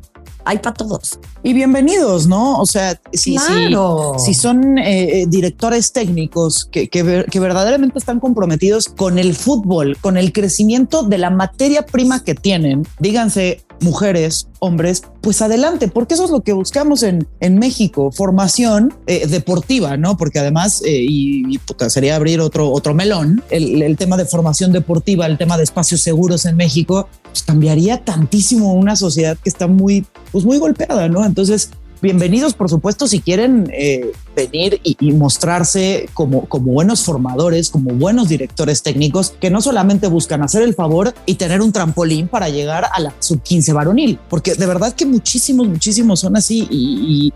Hay 0.45 0.59
para 0.59 0.73
todos. 0.73 1.19
Y 1.43 1.53
bienvenidos, 1.53 2.25
¿no? 2.25 2.59
O 2.59 2.65
sea, 2.65 2.99
si, 3.13 3.37
si, 3.37 4.33
son 4.33 4.77
eh, 4.77 5.21
eh, 5.21 5.25
directores 5.27 5.91
técnicos 5.91 6.65
que, 6.71 6.87
que, 6.87 7.25
que, 7.29 7.39
verdaderamente 7.39 7.99
están 7.99 8.19
comprometidos 8.19 8.85
con 8.85 9.19
el 9.19 9.35
fútbol, 9.35 9.97
con 10.01 10.17
el 10.17 10.31
crecimiento 10.31 11.03
de 11.03 11.17
la 11.17 11.29
materia 11.29 11.85
prima 11.85 12.23
que 12.23 12.35
tienen, 12.35 12.87
díganse 12.99 13.63
mujeres, 13.81 14.47
hombres, 14.59 15.03
pues 15.21 15.41
adelante, 15.41 15.87
porque 15.87 16.13
eso 16.13 16.25
es 16.25 16.31
lo 16.31 16.41
que 16.41 16.53
buscamos 16.53 17.03
en, 17.03 17.27
en 17.39 17.57
México, 17.57 18.11
formación 18.11 18.93
eh, 19.07 19.27
deportiva, 19.27 19.97
¿no? 19.97 20.17
Porque 20.17 20.39
además, 20.39 20.81
eh, 20.85 21.05
y, 21.07 21.59
sería 21.87 22.15
abrir 22.15 22.41
otro, 22.41 22.71
otro 22.71 22.93
melón, 22.93 23.43
el, 23.49 23.81
el, 23.81 23.97
tema 23.97 24.17
de 24.17 24.25
formación 24.25 24.71
deportiva, 24.71 25.25
el 25.25 25.37
tema 25.37 25.57
de 25.57 25.63
espacios 25.63 26.01
seguros 26.01 26.45
en 26.45 26.55
México, 26.55 27.07
pues 27.29 27.43
cambiaría 27.43 28.03
tantísimo 28.03 28.73
una 28.73 28.95
sociedad 28.95 29.37
que 29.37 29.49
está 29.49 29.67
muy, 29.67 30.05
pues 30.31 30.45
muy 30.45 30.57
golpeada, 30.57 31.07
¿no? 31.07 31.25
Entonces, 31.25 31.71
bienvenidos, 32.01 32.53
por 32.53 32.69
supuesto, 32.69 33.07
si 33.07 33.19
quieren 33.19 33.69
eh, 33.73 34.11
venir 34.35 34.79
y, 34.83 35.11
mostrarse 35.11 36.09
como, 36.13 36.45
como 36.45 36.71
buenos 36.71 37.03
formadores, 37.03 37.69
como 37.69 37.93
buenos 37.93 38.29
directores 38.29 38.83
técnicos 38.83 39.33
que 39.39 39.49
no 39.49 39.61
solamente 39.61 40.07
buscan 40.07 40.41
hacer 40.41 40.61
el 40.61 40.73
favor 40.75 41.13
y 41.25 41.35
tener 41.35 41.61
un 41.61 41.71
trampolín 41.71 42.27
para 42.27 42.49
llegar 42.49 42.87
a 42.91 42.99
la 42.99 43.13
sub 43.19 43.41
15 43.41 43.73
varonil, 43.73 44.19
porque 44.29 44.55
de 44.55 44.65
verdad 44.65 44.93
que 44.93 45.05
muchísimos, 45.05 45.67
muchísimos 45.67 46.21
son 46.21 46.37
así 46.37 46.67
y, 46.69 47.33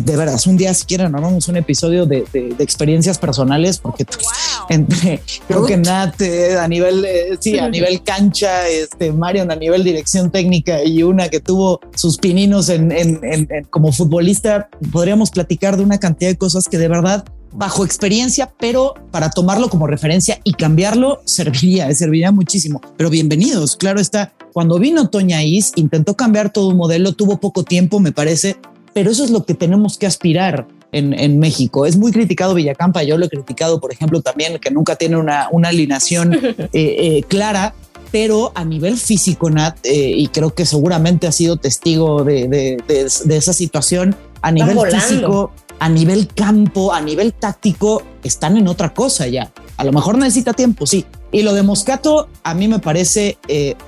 de 0.00 0.16
verdad, 0.16 0.40
un 0.46 0.56
día 0.56 0.72
si 0.74 0.84
quieren 0.84 1.14
armamos 1.14 1.48
un 1.48 1.56
episodio 1.56 2.06
de, 2.06 2.24
experiencias 2.58 3.18
personales 3.18 3.78
porque 3.78 4.04
pues, 4.04 4.18
entre, 4.68 5.20
creo 5.48 5.64
que 5.64 5.76
Nat 5.76 6.20
eh, 6.20 6.58
a 6.58 6.66
nivel, 6.68 7.04
eh, 7.04 7.36
sí, 7.40 7.58
a 7.58 7.68
nivel 7.68 8.02
cancha, 8.02 8.66
este 8.68 9.12
Marion 9.12 9.50
a 9.50 9.56
nivel 9.56 9.84
dirección 9.84 10.30
técnica 10.30 10.82
y 10.84 11.02
una 11.02 11.28
que 11.28 11.40
tuvo 11.40 11.80
sus 11.94 12.18
pininos 12.18 12.68
en, 12.68 12.90
como 13.70 13.92
futbolista, 13.92 14.68
podríamos 14.92 15.30
platicar 15.30 15.76
de 15.76 15.84
una 15.84 15.98
cantidad 15.98 16.30
de 16.30 16.36
cosas 16.36 16.64
que 16.68 16.78
de 16.78 16.88
verdad 16.88 17.24
bajo 17.52 17.84
experiencia, 17.84 18.52
pero 18.58 18.94
para 19.10 19.30
tomarlo 19.30 19.68
como 19.68 19.86
referencia 19.86 20.40
y 20.44 20.52
cambiarlo 20.52 21.22
serviría, 21.24 21.92
serviría 21.94 22.30
muchísimo. 22.30 22.82
Pero 22.96 23.08
bienvenidos, 23.08 23.76
claro 23.76 24.00
está. 24.00 24.32
Cuando 24.52 24.78
vino 24.78 25.08
Toña 25.08 25.42
Is, 25.42 25.72
intentó 25.76 26.16
cambiar 26.16 26.52
todo 26.52 26.68
un 26.68 26.76
modelo, 26.76 27.12
tuvo 27.12 27.38
poco 27.38 27.62
tiempo, 27.62 28.00
me 28.00 28.12
parece, 28.12 28.56
pero 28.92 29.10
eso 29.10 29.24
es 29.24 29.30
lo 29.30 29.44
que 29.44 29.54
tenemos 29.54 29.98
que 29.98 30.06
aspirar 30.06 30.66
en, 30.96 31.38
México. 31.38 31.86
Es 31.86 31.96
muy 31.96 32.12
criticado 32.12 32.54
Villacampa, 32.54 33.02
yo 33.02 33.18
lo 33.18 33.26
he 33.26 33.28
criticado, 33.28 33.80
por 33.80 33.92
ejemplo, 33.92 34.22
también 34.22 34.58
que 34.58 34.70
nunca 34.70 34.96
tiene 34.96 35.16
una, 35.16 35.48
una 35.50 35.68
alineación 35.68 36.34
eh, 36.34 36.68
eh, 36.72 37.24
clara, 37.28 37.74
pero 38.10 38.52
a 38.54 38.64
nivel 38.64 38.96
físico, 38.96 39.50
Nat, 39.50 39.78
eh, 39.84 40.12
y 40.16 40.28
creo 40.28 40.54
que 40.54 40.64
seguramente 40.64 41.26
ha 41.26 41.32
sido 41.32 41.56
testigo 41.56 42.24
de, 42.24 42.78
esa 43.28 43.52
situación, 43.52 44.16
a 44.42 44.52
nivel 44.52 44.78
físico, 44.90 45.52
a 45.78 45.88
nivel 45.88 46.28
campo, 46.28 46.92
a 46.92 47.00
nivel 47.00 47.34
táctico, 47.34 48.02
están 48.22 48.56
en 48.56 48.68
otra 48.68 48.94
cosa 48.94 49.26
ya. 49.26 49.52
A 49.76 49.84
lo 49.84 49.92
mejor 49.92 50.16
necesita 50.16 50.54
tiempo, 50.54 50.86
sí. 50.86 51.04
Y 51.32 51.42
lo 51.42 51.52
de 51.52 51.62
Moscato 51.62 52.28
a 52.44 52.54
mí 52.54 52.66
me 52.68 52.78
parece 52.78 53.36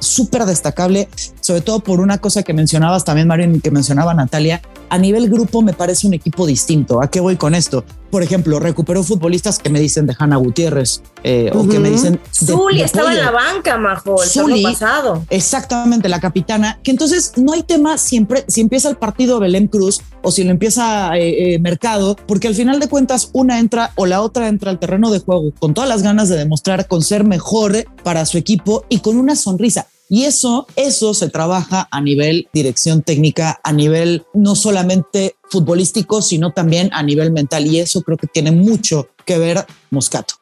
súper 0.01 0.45
destacable, 0.45 1.09
sobre 1.41 1.63
todo 1.63 1.81
por 1.81 2.01
una 2.01 2.19
cosa 2.19 2.43
que 2.43 2.53
mencionabas 2.53 3.05
también, 3.05 3.29
Mario, 3.29 3.49
que 3.63 3.71
mencionaba 3.71 4.13
Natalia, 4.13 4.61
a 4.89 4.99
nivel 4.99 5.29
grupo 5.29 5.63
me 5.63 5.73
parece 5.73 6.07
un 6.07 6.15
equipo 6.15 6.47
distinto. 6.47 7.03
¿A 7.03 7.11
qué 7.11 7.21
voy 7.21 7.37
con 7.37 7.55
esto? 7.55 7.85
Por 8.11 8.23
ejemplo, 8.23 8.59
recuperó 8.59 9.03
futbolistas 9.03 9.59
que 9.59 9.69
me 9.69 9.81
dicen 9.81 10.07
de 10.07 10.17
Hanna 10.19 10.37
Gutiérrez 10.37 11.03
eh, 11.25 11.51
o 11.55 11.69
que 11.69 11.79
me 11.79 11.91
dicen. 11.91 12.19
Zuli 12.33 12.81
estaba 12.81 13.13
en 13.13 13.19
la 13.19 13.31
banca, 13.31 13.77
Majo, 13.77 14.23
el 14.23 14.29
Zuli, 14.29 14.63
pasado. 14.63 15.25
Exactamente, 15.29 16.09
la 16.09 16.21
capitana. 16.21 16.79
Que 16.83 16.91
entonces 16.91 17.33
no 17.37 17.53
hay 17.53 17.63
tema 17.63 17.99
siempre 17.99 18.45
si 18.49 18.63
empieza 18.63 18.89
el 18.89 18.97
partido 18.97 19.41
Belén 19.41 19.67
Cruz 19.67 20.01
o 20.23 20.31
si 20.31 20.45
lo 20.45 20.51
empieza 20.51 21.17
eh, 21.19 21.55
eh, 21.55 21.59
Mercado, 21.59 22.17
porque 22.27 22.49
al 22.49 22.55
final 22.55 22.81
de 22.81 22.89
cuentas 22.89 23.29
una 23.35 23.59
entra 23.59 23.93
o 23.97 24.07
la 24.07 24.23
otra 24.23 24.49
entra 24.49 24.71
al 24.71 24.79
terreno 24.79 25.11
de 25.11 25.19
juego 25.21 25.53
con 25.59 25.75
todas 25.75 25.89
las 25.89 26.03
ganas 26.03 26.29
de 26.31 26.37
demostrar 26.37 26.89
con 26.89 27.03
ser 27.03 27.25
mejor 27.25 27.59
para 28.03 28.25
su 28.25 28.39
equipo 28.39 28.85
y 28.89 29.01
con 29.01 29.19
una 29.19 29.37
sonrisa. 29.37 29.87
Y 30.09 30.25
eso, 30.25 30.67
eso 30.75 31.13
se 31.13 31.29
trabaja 31.29 31.87
a 31.91 32.01
nivel 32.01 32.49
dirección 32.53 33.03
técnica, 33.03 33.61
a 33.63 33.73
nivel 33.73 34.25
no 34.33 34.55
solamente 34.55 35.37
futbolístico, 35.51 36.23
sino 36.23 36.53
también 36.53 36.89
a 36.93 37.03
nivel 37.03 37.31
mental. 37.31 37.67
Y 37.67 37.79
eso 37.79 38.03
creo 38.03 38.17
que 38.17 38.27
tiene 38.27 38.51
mucho 38.51 39.09
que 39.27 39.39
ver 39.39 39.67
Moscato. 39.91 40.35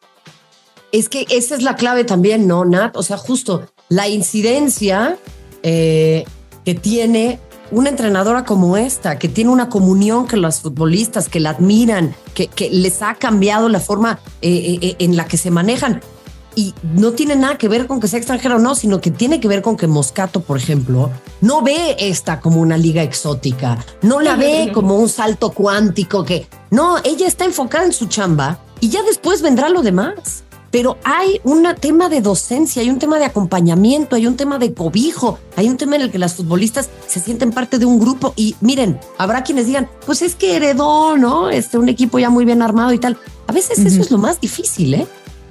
Es 0.92 1.08
que 1.08 1.26
esa 1.30 1.56
es 1.56 1.62
la 1.62 1.74
clave 1.74 2.04
también, 2.04 2.46
¿no, 2.46 2.64
Nat? 2.64 2.96
O 2.96 3.02
sea, 3.02 3.16
justo 3.16 3.66
la 3.88 4.08
incidencia 4.08 5.18
eh, 5.62 6.24
que 6.64 6.74
tiene 6.74 7.40
una 7.72 7.90
entrenadora 7.90 8.44
como 8.44 8.76
esta, 8.76 9.18
que 9.18 9.28
tiene 9.28 9.50
una 9.50 9.68
comunión 9.68 10.28
con 10.28 10.42
los 10.42 10.60
futbolistas, 10.60 11.28
que 11.28 11.40
la 11.40 11.50
admiran, 11.50 12.14
que, 12.34 12.48
les 12.70 13.02
ha 13.02 13.14
cambiado 13.14 13.68
la 13.68 13.80
forma 13.80 14.20
eh, 14.42 14.78
eh, 14.80 14.96
en 15.00 15.16
la 15.16 15.26
que 15.26 15.36
se 15.36 15.50
manejan 15.50 16.00
y 16.56 16.74
no 16.82 17.12
tiene 17.12 17.36
nada 17.36 17.58
que 17.58 17.68
ver 17.68 17.86
con 17.86 18.00
que 18.00 18.08
sea 18.08 18.18
extranjero 18.18 18.56
o 18.56 18.58
no, 18.58 18.74
sino 18.74 19.00
que 19.00 19.12
tiene 19.12 19.38
que 19.38 19.46
ver 19.46 19.62
con 19.62 19.76
que 19.76 19.86
Moscato, 19.86 20.40
por 20.40 20.56
ejemplo, 20.56 21.10
no 21.42 21.62
ve 21.62 21.94
esta 22.00 22.40
como 22.40 22.60
una 22.60 22.78
liga 22.78 23.02
exótica, 23.02 23.84
no 24.02 24.20
la 24.20 24.34
ve 24.34 24.72
como 24.74 24.96
un 24.96 25.08
salto 25.08 25.50
cuántico 25.50 26.24
que 26.24 26.48
no, 26.70 26.96
ella 27.04 27.28
está 27.28 27.44
enfocada 27.44 27.84
en 27.84 27.92
su 27.92 28.06
chamba 28.06 28.58
y 28.80 28.88
ya 28.88 29.02
después 29.02 29.42
vendrá 29.42 29.68
lo 29.68 29.82
demás. 29.82 30.42
Pero 30.72 30.98
hay 31.04 31.40
un 31.44 31.66
tema 31.80 32.08
de 32.08 32.20
docencia, 32.20 32.82
hay 32.82 32.90
un 32.90 32.98
tema 32.98 33.18
de 33.18 33.24
acompañamiento, 33.24 34.16
hay 34.16 34.26
un 34.26 34.36
tema 34.36 34.58
de 34.58 34.74
cobijo, 34.74 35.38
hay 35.54 35.68
un 35.68 35.76
tema 35.76 35.96
en 35.96 36.02
el 36.02 36.10
que 36.10 36.18
las 36.18 36.34
futbolistas 36.34 36.90
se 37.06 37.20
sienten 37.20 37.52
parte 37.52 37.78
de 37.78 37.86
un 37.86 38.00
grupo 38.00 38.34
y 38.36 38.56
miren, 38.60 38.98
habrá 39.16 39.42
quienes 39.42 39.66
digan, 39.66 39.88
pues 40.04 40.22
es 40.22 40.34
que 40.34 40.56
heredó, 40.56 41.16
¿no? 41.16 41.48
Este, 41.48 41.78
un 41.78 41.88
equipo 41.88 42.18
ya 42.18 42.30
muy 42.30 42.44
bien 42.44 42.62
armado 42.62 42.92
y 42.92 42.98
tal. 42.98 43.16
A 43.46 43.52
veces 43.52 43.78
eso 43.78 44.00
es 44.00 44.10
lo 44.10 44.18
más 44.18 44.40
difícil, 44.40 44.94
¿eh? 44.94 45.06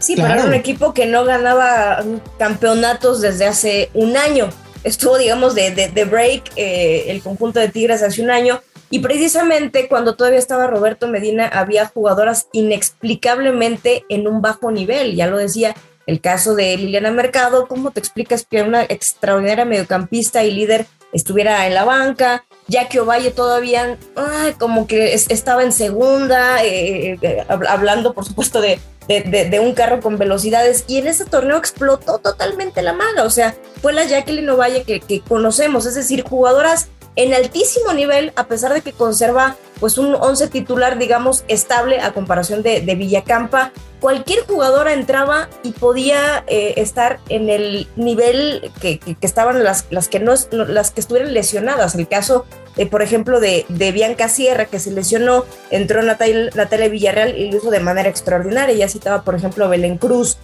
Sí, 0.05 0.15
pero 0.15 0.27
era 0.27 0.45
un 0.45 0.53
equipo 0.53 0.93
que 0.93 1.07
no 1.07 1.25
ganaba 1.25 2.03
campeonatos 2.38 3.21
desde 3.21 3.47
hace 3.47 3.89
un 3.95 4.15
año. 4.17 4.50
Estuvo, 4.83 5.17
digamos, 5.17 5.55
de, 5.55 5.71
de, 5.71 6.05
break 6.05 6.51
eh, 6.55 7.05
el 7.07 7.24
conjunto 7.24 7.59
de 7.59 7.69
Tigres 7.69 8.03
hace 8.03 8.21
un 8.21 8.29
año. 8.29 8.62
Y 8.91 9.00
precisamente 9.00 9.88
cuando 9.88 10.15
todavía 10.15 10.38
estaba 10.38 10.67
Roberto 10.67 11.07
Medina, 11.07 11.47
había 11.47 11.88
jugadoras 11.88 12.50
inexplicablemente 12.51 14.05
en 14.07 14.27
un 14.27 14.43
bajo 14.43 14.69
nivel. 14.69 15.15
Ya 15.15 15.25
lo 15.25 15.38
decía 15.38 15.75
el 16.05 16.21
caso 16.21 16.53
de 16.53 16.77
Liliana 16.77 17.09
Mercado. 17.09 17.67
¿Cómo 17.67 17.89
te 17.89 18.00
explicas 18.00 18.45
que 18.47 18.62
una 18.62 18.83
extraordinaria 18.83 19.65
mediocampista 19.65 20.43
y 20.43 20.51
líder 20.51 20.85
estuviera 21.15 21.65
en 21.65 21.74
la 21.74 21.86
banca? 21.86 22.45
que 22.89 23.00
Ovalle 23.00 23.31
todavía 23.31 23.98
como 24.60 24.88
que 24.88 25.13
estaba 25.13 25.63
en 25.63 25.72
segunda, 25.72 26.63
eh, 26.63 27.17
eh, 27.22 27.45
hablando 27.48 28.13
por 28.13 28.25
supuesto 28.25 28.60
de, 28.60 28.79
de, 29.07 29.60
un 29.60 29.74
carro 29.74 30.01
con 30.01 30.17
velocidades 30.17 30.84
y 30.88 30.98
en 30.98 31.07
ese 31.07 31.25
torneo 31.25 31.57
explotó 31.57 32.17
totalmente 32.17 32.81
la 32.81 32.93
maga, 32.93 33.24
o 33.24 33.29
sea, 33.29 33.55
fue 33.81 33.93
la 33.93 34.05
Jacqueline 34.05 34.50
Ovalle 34.50 34.84
que, 34.84 35.00
que 35.00 35.22
conocemos, 35.22 35.86
es 35.86 35.95
decir, 35.95 36.24
jugadoras 36.24 36.89
en 37.15 37.34
altísimo 37.34 37.93
nivel, 37.93 38.34
a 38.36 38.48
pesar 38.48 38.74
de 38.74 38.81
que 38.81 38.91
conserva 38.91 39.55
pues 39.79 39.98
un 39.98 40.15
11 40.15 40.48
titular, 40.48 40.98
digamos, 40.98 41.43
estable 41.48 42.01
a 42.01 42.13
comparación 42.13 42.62
de, 42.63 42.81
de 42.81 42.95
Villacampa, 42.95 43.72
cualquier 44.00 44.46
jugadora 44.46 44.94
entraba 44.94 45.50
y 45.64 45.72
podía 45.72 46.44
eh, 46.48 46.74
estar 46.78 47.20
en 47.30 47.50
el 47.50 47.88
nivel 47.96 48.72
que, 48.82 49.00
estaban 49.22 49.64
las, 49.64 49.86
las, 49.90 50.08
que 50.08 50.20
no, 50.20 50.34
las 50.52 50.92
que 50.92 51.02
estuvieran 51.02 51.34
lesionadas. 51.34 51.96
El 51.96 52.08
caso, 52.08 52.46
eh, 52.78 52.86
por 52.86 53.02
ejemplo, 53.02 53.40
de, 53.40 53.66
de, 53.70 53.92
Bianca 53.92 54.30
Sierra, 54.30 54.66
que 54.66 54.80
se 54.80 54.92
lesionó, 54.92 55.46
entró 55.72 56.02
Natalia, 56.04 56.50
Natalia 56.56 56.90
Villarreal 56.90 57.38
y 57.38 57.52
lo 57.52 57.58
hizo 57.58 57.72
de 57.72 57.80
manera 57.80 58.10
extraordinaria. 58.10 58.75
Ya 58.75 58.90
citaba, 58.90 59.24
por 59.24 59.36
ejemplo, 59.36 59.70
Belén 59.70 59.98
Cruz, 59.98 60.38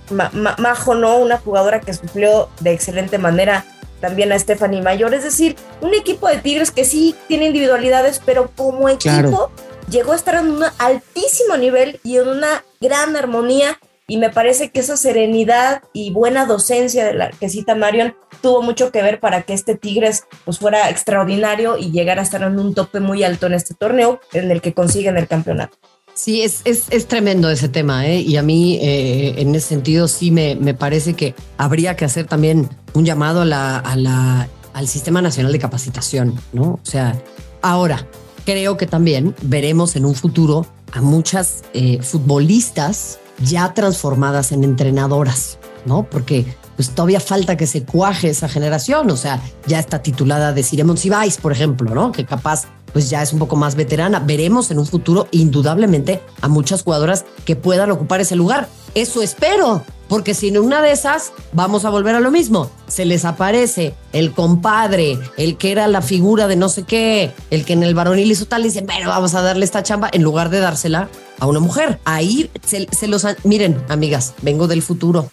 Majo, 0.57 0.95
¿no? 0.95 1.17
Una 1.17 1.37
jugadora 1.37 1.81
que 1.81 1.93
suplió 1.93 2.49
de 2.59 2.71
excelente 2.71 3.17
manera 3.17 3.65
también 4.01 4.31
a 4.31 4.39
Stephanie 4.39 4.81
Mayor. 4.81 5.13
Es 5.13 5.23
decir, 5.23 5.55
un 5.79 5.93
equipo 5.93 6.27
de 6.27 6.37
Tigres 6.39 6.71
que 6.71 6.83
sí 6.83 7.15
tiene 7.27 7.45
individualidades, 7.45 8.21
pero 8.25 8.49
como 8.55 8.89
equipo 8.89 9.51
llegó 9.91 10.13
a 10.13 10.15
estar 10.15 10.35
en 10.35 10.51
un 10.51 10.63
altísimo 10.79 11.57
nivel 11.57 11.99
y 12.03 12.17
en 12.17 12.29
una 12.29 12.63
gran 12.79 13.15
armonía. 13.15 13.79
Y 14.07 14.17
me 14.17 14.29
parece 14.29 14.71
que 14.71 14.81
esa 14.81 14.97
serenidad 14.97 15.83
y 15.93 16.11
buena 16.11 16.45
docencia 16.45 17.05
de 17.05 17.13
la 17.13 17.29
que 17.29 17.47
cita 17.47 17.75
Marion 17.75 18.15
tuvo 18.41 18.61
mucho 18.61 18.91
que 18.91 19.01
ver 19.01 19.19
para 19.19 19.43
que 19.43 19.53
este 19.53 19.75
Tigres 19.75 20.23
pues 20.43 20.59
fuera 20.59 20.89
extraordinario 20.89 21.77
y 21.77 21.91
llegara 21.91 22.21
a 22.21 22.23
estar 22.25 22.41
en 22.41 22.59
un 22.59 22.73
tope 22.73 22.99
muy 22.99 23.23
alto 23.23 23.45
en 23.45 23.53
este 23.53 23.73
torneo 23.73 24.19
en 24.33 24.51
el 24.51 24.59
que 24.59 24.73
consiguen 24.73 25.17
el 25.17 25.27
campeonato. 25.27 25.77
Sí, 26.13 26.41
es, 26.41 26.61
es, 26.65 27.07
tremendo 27.07 27.49
ese 27.49 27.69
tema, 27.69 28.05
¿eh? 28.05 28.19
y 28.19 28.35
a 28.35 28.43
mí 28.43 28.79
eh, 28.81 29.35
en 29.37 29.55
ese 29.55 29.69
sentido 29.69 30.09
sí 30.09 30.29
me, 30.29 30.55
me, 30.55 30.73
parece 30.73 31.13
que 31.13 31.33
habría 31.57 31.95
que 31.95 32.03
hacer 32.03 32.25
también 32.25 32.69
un 32.93 33.05
llamado 33.05 33.41
a 33.41 33.45
la, 33.45 33.77
a 33.77 33.95
la, 33.95 34.49
al 34.73 34.87
Sistema 34.89 35.21
Nacional 35.21 35.53
de 35.53 35.59
Capacitación, 35.59 36.35
¿no? 36.51 36.63
O 36.73 36.79
sea, 36.83 37.15
ahora 37.61 38.05
creo 38.45 38.77
que 38.77 38.87
también 38.87 39.35
veremos 39.41 39.95
en 39.95 40.05
un 40.05 40.15
futuro 40.15 40.65
a 40.93 41.01
muchas 41.01 41.63
eh, 41.73 42.01
futbolistas 42.01 43.19
ya 43.39 43.73
transformadas 43.73 44.51
en 44.51 44.63
entrenadoras, 44.63 45.57
¿no? 45.85 46.03
Porque 46.03 46.45
pues 46.75 46.89
todavía 46.89 47.19
falta 47.19 47.57
que 47.57 47.67
se 47.67 47.83
cuaje 47.83 48.29
esa 48.29 48.49
generación, 48.49 49.09
o 49.11 49.17
sea, 49.17 49.41
ya 49.67 49.79
está 49.79 50.01
titulada 50.01 50.53
de 50.53 50.63
Ciremon 50.63 50.97
Sibais, 50.97 51.37
por 51.37 51.51
ejemplo, 51.51 51.93
¿no? 51.93 52.11
Que 52.11 52.25
capaz 52.25 52.67
pues 52.93 53.09
ya 53.09 53.21
es 53.21 53.33
un 53.33 53.39
poco 53.39 53.55
más 53.55 53.75
veterana. 53.75 54.19
Veremos 54.19 54.71
en 54.71 54.79
un 54.79 54.85
futuro 54.85 55.27
indudablemente 55.31 56.21
a 56.41 56.47
muchas 56.47 56.83
jugadoras 56.83 57.25
que 57.45 57.55
puedan 57.55 57.91
ocupar 57.91 58.21
ese 58.21 58.35
lugar. 58.35 58.67
Eso 58.93 59.21
espero, 59.21 59.83
porque 60.09 60.33
si 60.33 60.49
en 60.49 60.57
una 60.57 60.81
de 60.81 60.91
esas 60.91 61.31
vamos 61.53 61.85
a 61.85 61.89
volver 61.89 62.15
a 62.15 62.19
lo 62.19 62.31
mismo. 62.31 62.69
Se 62.87 63.05
les 63.05 63.23
aparece 63.23 63.95
el 64.11 64.33
compadre, 64.33 65.17
el 65.37 65.57
que 65.57 65.71
era 65.71 65.87
la 65.87 66.01
figura 66.01 66.47
de 66.47 66.57
no 66.57 66.67
sé 66.67 66.83
qué, 66.83 67.31
el 67.49 67.63
que 67.63 67.73
en 67.73 67.83
el 67.83 67.95
varonil 67.95 68.29
hizo 68.29 68.45
tal, 68.45 68.61
y 68.61 68.65
dicen, 68.65 68.85
bueno, 68.85 69.07
vamos 69.07 69.33
a 69.33 69.41
darle 69.41 69.63
esta 69.63 69.83
chamba 69.83 70.09
en 70.11 70.23
lugar 70.23 70.49
de 70.49 70.59
dársela 70.59 71.07
a 71.39 71.47
una 71.47 71.61
mujer. 71.61 71.99
Ahí 72.03 72.51
se, 72.65 73.07
los... 73.07 73.25
Miren, 73.45 73.81
amigas, 73.87 74.33
vengo 74.41 74.67
del 74.67 74.81
futuro. 74.81 75.31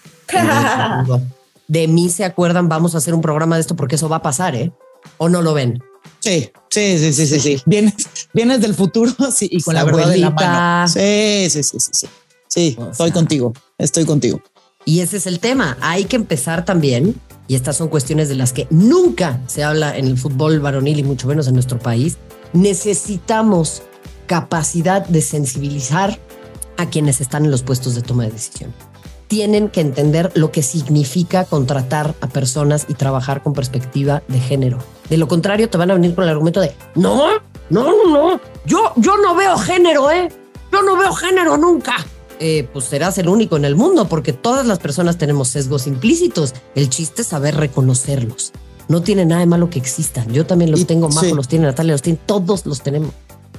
De 1.66 1.88
mí 1.88 2.08
se 2.08 2.24
acuerdan, 2.24 2.68
vamos 2.68 2.94
a 2.94 2.98
hacer 2.98 3.14
un 3.14 3.20
programa 3.20 3.56
de 3.56 3.62
esto 3.62 3.74
porque 3.74 3.96
eso 3.96 4.08
va 4.08 4.16
a 4.16 4.22
pasar, 4.22 4.54
¿eh? 4.54 4.72
¿O 5.18 5.28
no 5.28 5.42
lo 5.42 5.54
ven? 5.54 5.82
Sí, 6.28 6.50
Sí, 6.70 6.98
sí, 6.98 7.12
sí, 7.12 7.26
sí, 7.26 7.40
sí. 7.40 7.62
Vienes, 7.66 7.94
vienes 8.32 8.60
del 8.60 8.74
futuro 8.74 9.12
sí, 9.34 9.48
y 9.50 9.62
con 9.62 9.74
la, 9.74 9.84
verdad 9.84 10.08
de 10.08 10.18
la 10.18 10.30
mano. 10.30 10.88
Sí, 10.88 11.48
sí, 11.50 11.62
sí, 11.62 11.80
sí, 11.80 11.90
sí. 11.92 12.06
Sí, 12.46 12.78
estoy 12.90 13.10
contigo, 13.10 13.52
estoy 13.76 14.04
contigo. 14.04 14.40
Y 14.84 15.00
ese 15.00 15.18
es 15.18 15.26
el 15.26 15.38
tema. 15.38 15.76
Hay 15.80 16.04
que 16.04 16.16
empezar 16.16 16.64
también, 16.64 17.14
y 17.46 17.54
estas 17.54 17.76
son 17.76 17.88
cuestiones 17.88 18.28
de 18.28 18.36
las 18.36 18.52
que 18.52 18.66
nunca 18.70 19.40
se 19.46 19.64
habla 19.64 19.96
en 19.96 20.06
el 20.06 20.16
fútbol 20.16 20.60
varonil 20.60 20.98
y 20.98 21.02
mucho 21.02 21.28
menos 21.28 21.46
en 21.48 21.54
nuestro 21.54 21.78
país. 21.78 22.16
Necesitamos 22.52 23.82
capacidad 24.26 25.06
de 25.06 25.20
sensibilizar 25.20 26.18
a 26.78 26.88
quienes 26.88 27.20
están 27.20 27.44
en 27.44 27.50
los 27.50 27.62
puestos 27.62 27.94
de 27.94 28.02
toma 28.02 28.24
de 28.24 28.30
decisión. 28.30 28.72
Tienen 29.28 29.68
que 29.68 29.80
entender 29.80 30.32
lo 30.34 30.50
que 30.50 30.62
significa 30.62 31.44
contratar 31.44 32.14
a 32.20 32.28
personas 32.28 32.86
y 32.88 32.94
trabajar 32.94 33.42
con 33.42 33.52
perspectiva 33.52 34.22
de 34.26 34.40
género. 34.40 34.78
De 35.08 35.16
lo 35.16 35.28
contrario, 35.28 35.68
te 35.70 35.78
van 35.78 35.90
a 35.90 35.94
venir 35.94 36.14
con 36.14 36.24
el 36.24 36.30
argumento 36.30 36.60
de 36.60 36.74
no, 36.94 37.28
no, 37.70 37.84
no, 37.84 38.10
no, 38.10 38.40
yo, 38.64 38.92
yo 38.96 39.16
no 39.18 39.34
veo 39.34 39.56
género, 39.58 40.10
¿eh? 40.10 40.28
Yo 40.72 40.82
no 40.82 40.96
veo 40.96 41.12
género 41.12 41.56
nunca. 41.56 41.94
Eh, 42.40 42.68
pues 42.72 42.84
serás 42.84 43.18
el 43.18 43.28
único 43.28 43.56
en 43.56 43.64
el 43.64 43.74
mundo, 43.74 44.08
porque 44.08 44.32
todas 44.32 44.66
las 44.66 44.78
personas 44.78 45.18
tenemos 45.18 45.48
sesgos 45.48 45.86
implícitos. 45.86 46.54
El 46.74 46.88
chiste 46.88 47.22
es 47.22 47.28
saber 47.28 47.56
reconocerlos. 47.56 48.52
No 48.88 49.02
tiene 49.02 49.26
nada 49.26 49.40
de 49.40 49.46
malo 49.46 49.68
que 49.68 49.78
existan. 49.78 50.32
Yo 50.32 50.46
también 50.46 50.70
los 50.70 50.86
tengo, 50.86 51.08
Majo 51.08 51.34
los 51.34 51.48
tiene, 51.48 51.66
Natalia 51.66 51.92
los 51.92 52.02
tiene, 52.02 52.18
todos 52.24 52.64
los 52.64 52.80
tenemos. 52.80 53.10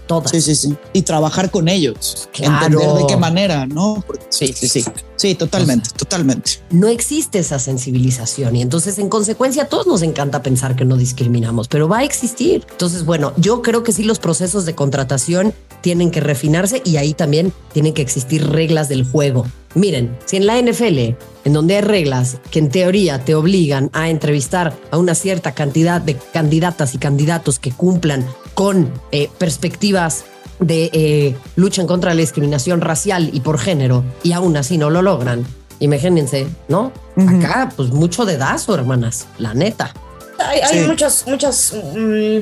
Todas. 0.09 0.31
Sí, 0.31 0.41
sí, 0.41 0.55
sí. 0.55 0.75
Y 0.91 1.03
trabajar 1.03 1.51
con 1.51 1.67
ellos. 1.67 2.27
Entender 2.33 2.89
de 2.93 3.05
qué 3.07 3.15
manera, 3.15 3.67
¿no? 3.67 4.03
sí, 4.29 4.47
sí, 4.53 4.67
sí. 4.67 4.83
Sí, 5.15 5.35
totalmente, 5.35 5.91
totalmente. 5.95 6.53
No 6.71 6.87
existe 6.87 7.37
esa 7.37 7.59
sensibilización 7.59 8.55
y 8.55 8.63
entonces 8.63 8.97
en 8.97 9.07
consecuencia 9.07 9.63
a 9.63 9.65
todos 9.67 9.85
nos 9.85 10.01
encanta 10.01 10.41
pensar 10.41 10.75
que 10.75 10.83
no 10.83 10.97
discriminamos, 10.97 11.67
pero 11.67 11.87
va 11.87 11.99
a 11.99 12.03
existir. 12.05 12.65
Entonces, 12.71 13.05
bueno, 13.05 13.33
yo 13.37 13.61
creo 13.61 13.83
que 13.83 13.91
sí 13.91 14.03
los 14.03 14.17
procesos 14.17 14.65
de 14.65 14.73
contratación 14.73 15.53
tienen 15.81 16.09
que 16.09 16.21
refinarse 16.21 16.81
y 16.83 16.97
ahí 16.97 17.13
también 17.13 17.53
tienen 17.71 17.93
que 17.93 18.01
existir 18.01 18.49
reglas 18.49 18.89
del 18.89 19.03
juego. 19.03 19.45
Miren, 19.75 20.17
si 20.25 20.37
en 20.37 20.47
la 20.47 20.59
NFL, 20.59 20.97
en 21.45 21.53
donde 21.53 21.75
hay 21.75 21.81
reglas 21.81 22.37
que 22.49 22.57
en 22.57 22.69
teoría 22.69 23.23
te 23.23 23.35
obligan 23.35 23.91
a 23.93 24.09
entrevistar 24.09 24.75
a 24.89 24.97
una 24.97 25.13
cierta 25.13 25.51
cantidad 25.51 26.01
de 26.01 26.15
candidatas 26.15 26.95
y 26.95 26.97
candidatos 26.97 27.59
que 27.59 27.71
cumplan 27.71 28.25
con 28.59 28.91
eh, 29.13 29.29
perspectivas 29.37 30.25
de 30.59 30.89
eh, 30.91 31.35
lucha 31.55 31.79
en 31.79 31.87
contra 31.87 32.09
de 32.09 32.15
la 32.17 32.19
discriminación 32.19 32.81
racial 32.81 33.29
y 33.31 33.39
por 33.39 33.57
género, 33.57 34.03
y 34.21 34.33
aún 34.33 34.57
así 34.57 34.77
no 34.77 34.89
lo 34.89 35.01
logran, 35.01 35.45
imagínense, 35.79 36.45
¿no? 36.67 36.91
Acá, 37.15 37.71
pues 37.73 37.91
mucho 37.91 38.25
dedazo, 38.25 38.75
hermanas, 38.75 39.27
la 39.37 39.53
neta. 39.53 39.93
Hay, 40.39 40.85
muchos, 40.85 41.25
muchos, 41.25 41.73
mm, 41.95 42.39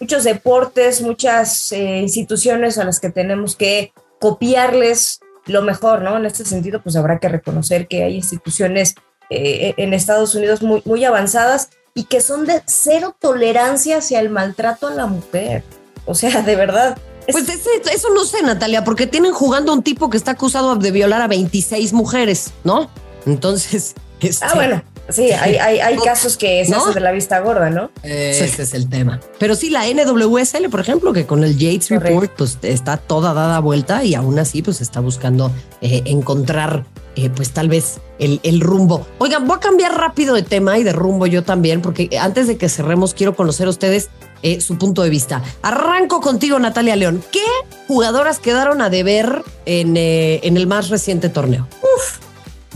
muchos 0.00 0.24
deportes, 0.24 1.02
muchas 1.02 1.72
eh, 1.72 1.98
instituciones 1.98 2.78
a 2.78 2.84
las 2.84 2.98
que 2.98 3.10
tenemos 3.10 3.54
que 3.54 3.92
copiarles 4.18 5.20
lo 5.44 5.60
mejor, 5.60 6.00
¿no? 6.00 6.16
En 6.16 6.24
este 6.24 6.46
sentido, 6.46 6.82
pues 6.82 6.96
habrá 6.96 7.18
que 7.18 7.28
reconocer 7.28 7.86
que 7.86 8.02
hay 8.02 8.14
instituciones 8.14 8.94
eh, 9.28 9.74
en 9.76 9.92
Estados 9.92 10.34
Unidos 10.34 10.62
muy, 10.62 10.80
muy 10.86 11.04
avanzadas 11.04 11.68
y 11.94 12.04
que 12.04 12.20
son 12.20 12.46
de 12.46 12.62
cero 12.66 13.16
tolerancia 13.18 13.98
hacia 13.98 14.20
el 14.20 14.30
maltrato 14.30 14.86
a 14.86 14.90
la 14.90 15.06
mujer. 15.06 15.64
O 16.06 16.14
sea, 16.14 16.42
de 16.42 16.56
verdad. 16.56 16.98
Pues 17.30 17.48
eso 17.48 18.08
no 18.14 18.24
sé, 18.24 18.42
Natalia, 18.42 18.82
porque 18.82 19.06
tienen 19.06 19.32
jugando 19.32 19.72
a 19.72 19.74
un 19.76 19.82
tipo 19.82 20.10
que 20.10 20.16
está 20.16 20.32
acusado 20.32 20.76
de 20.76 20.90
violar 20.90 21.22
a 21.22 21.28
26 21.28 21.92
mujeres, 21.92 22.52
¿no? 22.64 22.90
Entonces. 23.26 23.94
Este, 24.20 24.44
ah, 24.44 24.52
bueno. 24.54 24.82
Sí, 25.08 25.32
hay, 25.32 25.56
hay, 25.56 25.96
casos 26.04 26.36
que 26.36 26.64
se 26.64 26.74
hacen 26.74 26.94
de 26.94 27.00
la 27.00 27.12
vista 27.12 27.40
gorda, 27.40 27.70
¿no? 27.70 27.90
Ese 28.02 28.62
es 28.62 28.74
el 28.74 28.88
tema. 28.88 29.20
Pero 29.38 29.54
sí, 29.54 29.70
la 29.70 29.84
NWSL, 29.86 30.68
por 30.70 30.80
ejemplo, 30.80 31.12
que 31.12 31.26
con 31.26 31.42
el 31.44 31.58
Yates 31.58 31.88
Report, 31.88 32.30
pues 32.36 32.58
está 32.62 32.96
toda 32.96 33.34
dada 33.34 33.58
vuelta 33.60 34.04
y 34.04 34.14
aún 34.14 34.38
así, 34.38 34.62
pues 34.62 34.80
está 34.80 35.00
buscando 35.00 35.50
eh, 35.80 36.02
encontrar, 36.04 36.84
eh, 37.16 37.30
pues 37.30 37.50
tal 37.50 37.68
vez 37.68 38.00
el, 38.18 38.40
el, 38.42 38.60
rumbo. 38.60 39.06
Oigan, 39.18 39.46
voy 39.46 39.56
a 39.56 39.60
cambiar 39.60 39.96
rápido 39.96 40.34
de 40.34 40.42
tema 40.42 40.78
y 40.78 40.84
de 40.84 40.92
rumbo 40.92 41.26
yo 41.26 41.42
también, 41.42 41.82
porque 41.82 42.08
antes 42.20 42.46
de 42.46 42.56
que 42.56 42.68
cerremos, 42.68 43.14
quiero 43.14 43.34
conocer 43.34 43.66
a 43.66 43.70
ustedes 43.70 44.10
eh, 44.42 44.60
su 44.60 44.78
punto 44.78 45.02
de 45.02 45.10
vista. 45.10 45.42
Arranco 45.62 46.20
contigo, 46.20 46.58
Natalia 46.58 46.96
León. 46.96 47.22
¿Qué 47.32 47.44
jugadoras 47.88 48.38
quedaron 48.38 48.80
a 48.82 48.90
deber 48.90 49.42
en, 49.66 49.96
en 49.96 50.56
el 50.56 50.66
más 50.66 50.88
reciente 50.88 51.28
torneo? 51.28 51.66
Uf 51.82 52.30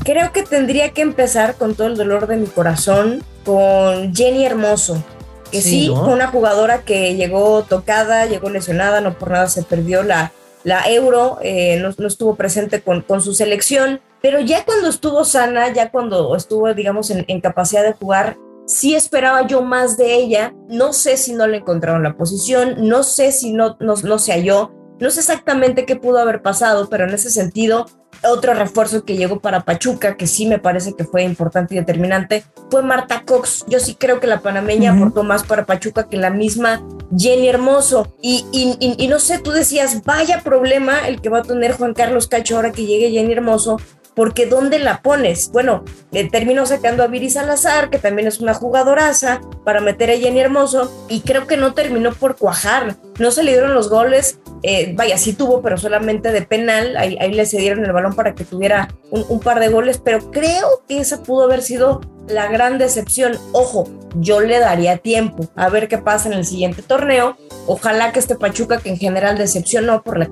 Creo 0.05 0.33
que 0.33 0.43
tendría 0.43 0.91
que 0.91 1.01
empezar 1.01 1.55
con 1.55 1.75
todo 1.75 1.87
el 1.87 1.97
dolor 1.97 2.27
de 2.27 2.37
mi 2.37 2.47
corazón 2.47 3.23
con 3.45 4.15
Jenny 4.15 4.45
Hermoso, 4.45 5.03
que 5.51 5.63
sí, 5.63 5.89
fue 5.89 6.13
una 6.13 6.27
jugadora 6.27 6.83
que 6.83 7.15
llegó 7.15 7.63
tocada, 7.63 8.27
llegó 8.27 8.51
lesionada, 8.51 9.01
no 9.01 9.19
por 9.19 9.31
nada 9.31 9.49
se 9.49 9.63
perdió 9.63 10.03
la, 10.03 10.33
la 10.65 10.91
Euro, 10.91 11.39
eh, 11.43 11.79
no, 11.79 12.07
estuvo 12.07 12.35
presente 12.35 12.83
con, 12.83 13.05
su 13.21 13.35
selección, 13.35 14.01
pero 14.21 14.41
ya 14.41 14.65
cuando 14.65 14.89
estuvo 14.89 15.25
sana, 15.25 15.73
ya 15.73 15.91
cuando 15.91 16.35
estuvo, 16.35 16.73
digamos, 16.73 17.11
en, 17.11 17.41
capacidad 17.41 17.83
de 17.83 17.93
jugar, 17.93 18.39
sí 18.67 18.95
esperaba 18.95 19.47
yo 19.47 19.63
más 19.63 19.99
de 19.99 20.15
ella. 20.15 20.55
No 20.69 20.95
sé 20.95 21.19
si 21.19 21.35
no 21.35 21.47
le 21.47 21.59
encontraron 21.59 22.03
la 22.03 22.17
posición, 22.17 22.89
no 22.89 23.03
sé 23.03 23.31
si 23.31 23.53
no, 23.53 23.77
no, 23.79 23.95
no 23.95 24.19
se 24.19 24.33
halló, 24.33 24.73
no 24.99 25.11
sé 25.11 25.21
exactamente 25.21 25.85
qué 25.85 25.97
pudo 25.97 26.19
haber 26.19 26.41
pasado, 26.41 26.89
pero 26.89 27.05
en 27.05 27.13
ese 27.13 27.31
sentido 27.31 27.87
otro 28.27 28.55
refuerzo 28.55 29.05
que 29.05 29.17
llegó 29.17 29.41
para 29.41 29.65
Pachuca, 29.65 30.17
que 30.17 30.27
sí 30.27 30.47
me 30.47 30.59
parece 30.59 30.95
que 30.95 31.05
fue 31.05 31.23
importante 31.23 31.75
y 31.75 31.79
determinante, 31.79 32.45
fue 32.71 32.83
Marta 32.83 33.23
Cox. 33.25 33.65
Yo 33.69 33.81
sí 33.81 33.95
creo 33.95 34.21
que 34.21 34.27
la 34.27 34.41
panameña 34.41 34.93
aportó 34.93 35.23
más 35.23 35.45
para 35.45 35.67
Pachuca 35.67 36.09
que 36.09 36.17
la 36.17 36.31
misma 36.31 36.83
Jenny 37.17 37.49
Hermoso. 37.49 38.15
Y, 38.21 38.45
y, 38.53 39.09
no 39.09 39.19
sé, 39.19 39.39
tú 39.39 39.51
decías, 39.51 40.03
vaya 40.05 40.41
problema 40.43 41.07
el 41.07 41.21
que 41.21 41.29
va 41.29 41.39
a 41.39 41.43
tener 41.43 41.73
Juan 41.73 41.95
Carlos 41.95 42.29
Cacho 42.29 42.57
ahora 42.57 42.73
que 42.73 42.87
llegue 42.87 43.11
Jenny 43.11 43.33
Hermoso, 43.33 43.79
porque 44.15 44.47
¿dónde 44.47 44.79
la 44.79 45.03
pones? 45.03 45.51
Bueno, 45.53 45.85
terminó 46.31 46.67
sacando 46.67 47.03
a 47.03 47.09
Viri 47.09 47.31
Salazar, 47.31 47.91
que 47.91 47.99
también 47.99 48.29
es 48.29 48.41
una 48.41 48.55
jugadoraza, 48.55 49.41
para 49.65 49.81
meter 49.81 50.11
a 50.11 50.17
Jenny 50.17 50.41
Hermoso, 50.41 51.07
y 51.09 51.21
creo 51.21 51.47
que 51.47 51.57
no 51.57 51.75
terminó 51.75 52.13
por 52.13 52.37
cuajar. 52.37 52.97
No 53.19 53.31
se 53.31 53.43
le 53.43 53.53
dieron 53.53 53.75
los 53.75 53.91
goles, 53.91 54.39
eh, 54.63 54.93
vaya, 54.97 55.19
sí 55.19 55.33
tuvo, 55.33 55.63
pero 55.63 55.79
solamente 55.79 56.33
de 56.33 56.43
penal, 56.43 56.97
ahí, 56.97 57.17
ahí 57.21 57.33
le 57.33 57.47
cedieron 57.47 57.85
el 57.85 57.93
balón 57.93 58.15
para 58.15 58.35
que 58.35 58.45
tuviera 58.45 58.89
un, 59.11 59.25
un 59.29 59.41
par 59.41 59.61
de 59.61 59.69
goles, 59.69 60.01
pero 60.03 60.31
creo 60.31 60.83
que 60.89 60.99
esa 60.99 61.23
pudo 61.23 61.45
haber 61.45 61.63
sido 61.63 62.01
la 62.29 62.49
gran 62.49 62.79
decepción. 62.79 63.39
Ojo, 63.53 63.89
yo 64.17 64.41
le 64.41 64.59
daría 64.59 64.99
tiempo 64.99 65.49
a 65.57 65.69
ver 65.69 65.89
qué 65.89 65.99
pasa 65.99 66.29
en 66.29 66.35
el 66.35 66.45
siguiente 66.45 66.83
torneo. 66.83 67.37
Ojalá 67.67 68.13
que 68.13 68.19
este 68.19 68.35
Pachuca, 68.35 68.79
que 68.79 68.91
en 68.91 68.99
general 68.99 69.39
decepcionó 69.39 70.03
por 70.03 70.19
la, 70.19 70.29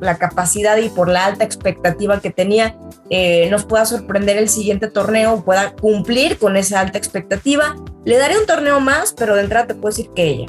la 0.00 0.18
capacidad 0.18 0.76
y 0.78 0.88
por 0.88 1.08
la 1.08 1.26
alta 1.26 1.44
expectativa 1.44 2.20
que 2.20 2.30
tenía, 2.30 2.76
eh, 3.10 3.48
nos 3.50 3.64
pueda 3.64 3.86
sorprender 3.86 4.36
el 4.36 4.48
siguiente 4.48 4.88
torneo, 4.88 5.44
pueda 5.44 5.74
cumplir 5.74 6.38
con 6.38 6.56
esa 6.56 6.80
alta 6.80 6.98
expectativa. 6.98 7.76
Le 8.04 8.18
daré 8.18 8.38
un 8.38 8.46
torneo 8.46 8.80
más, 8.80 9.14
pero 9.16 9.36
de 9.36 9.42
entrada 9.42 9.68
te 9.68 9.74
puedo 9.74 9.94
decir 9.94 10.10
que 10.14 10.24
ella. 10.24 10.46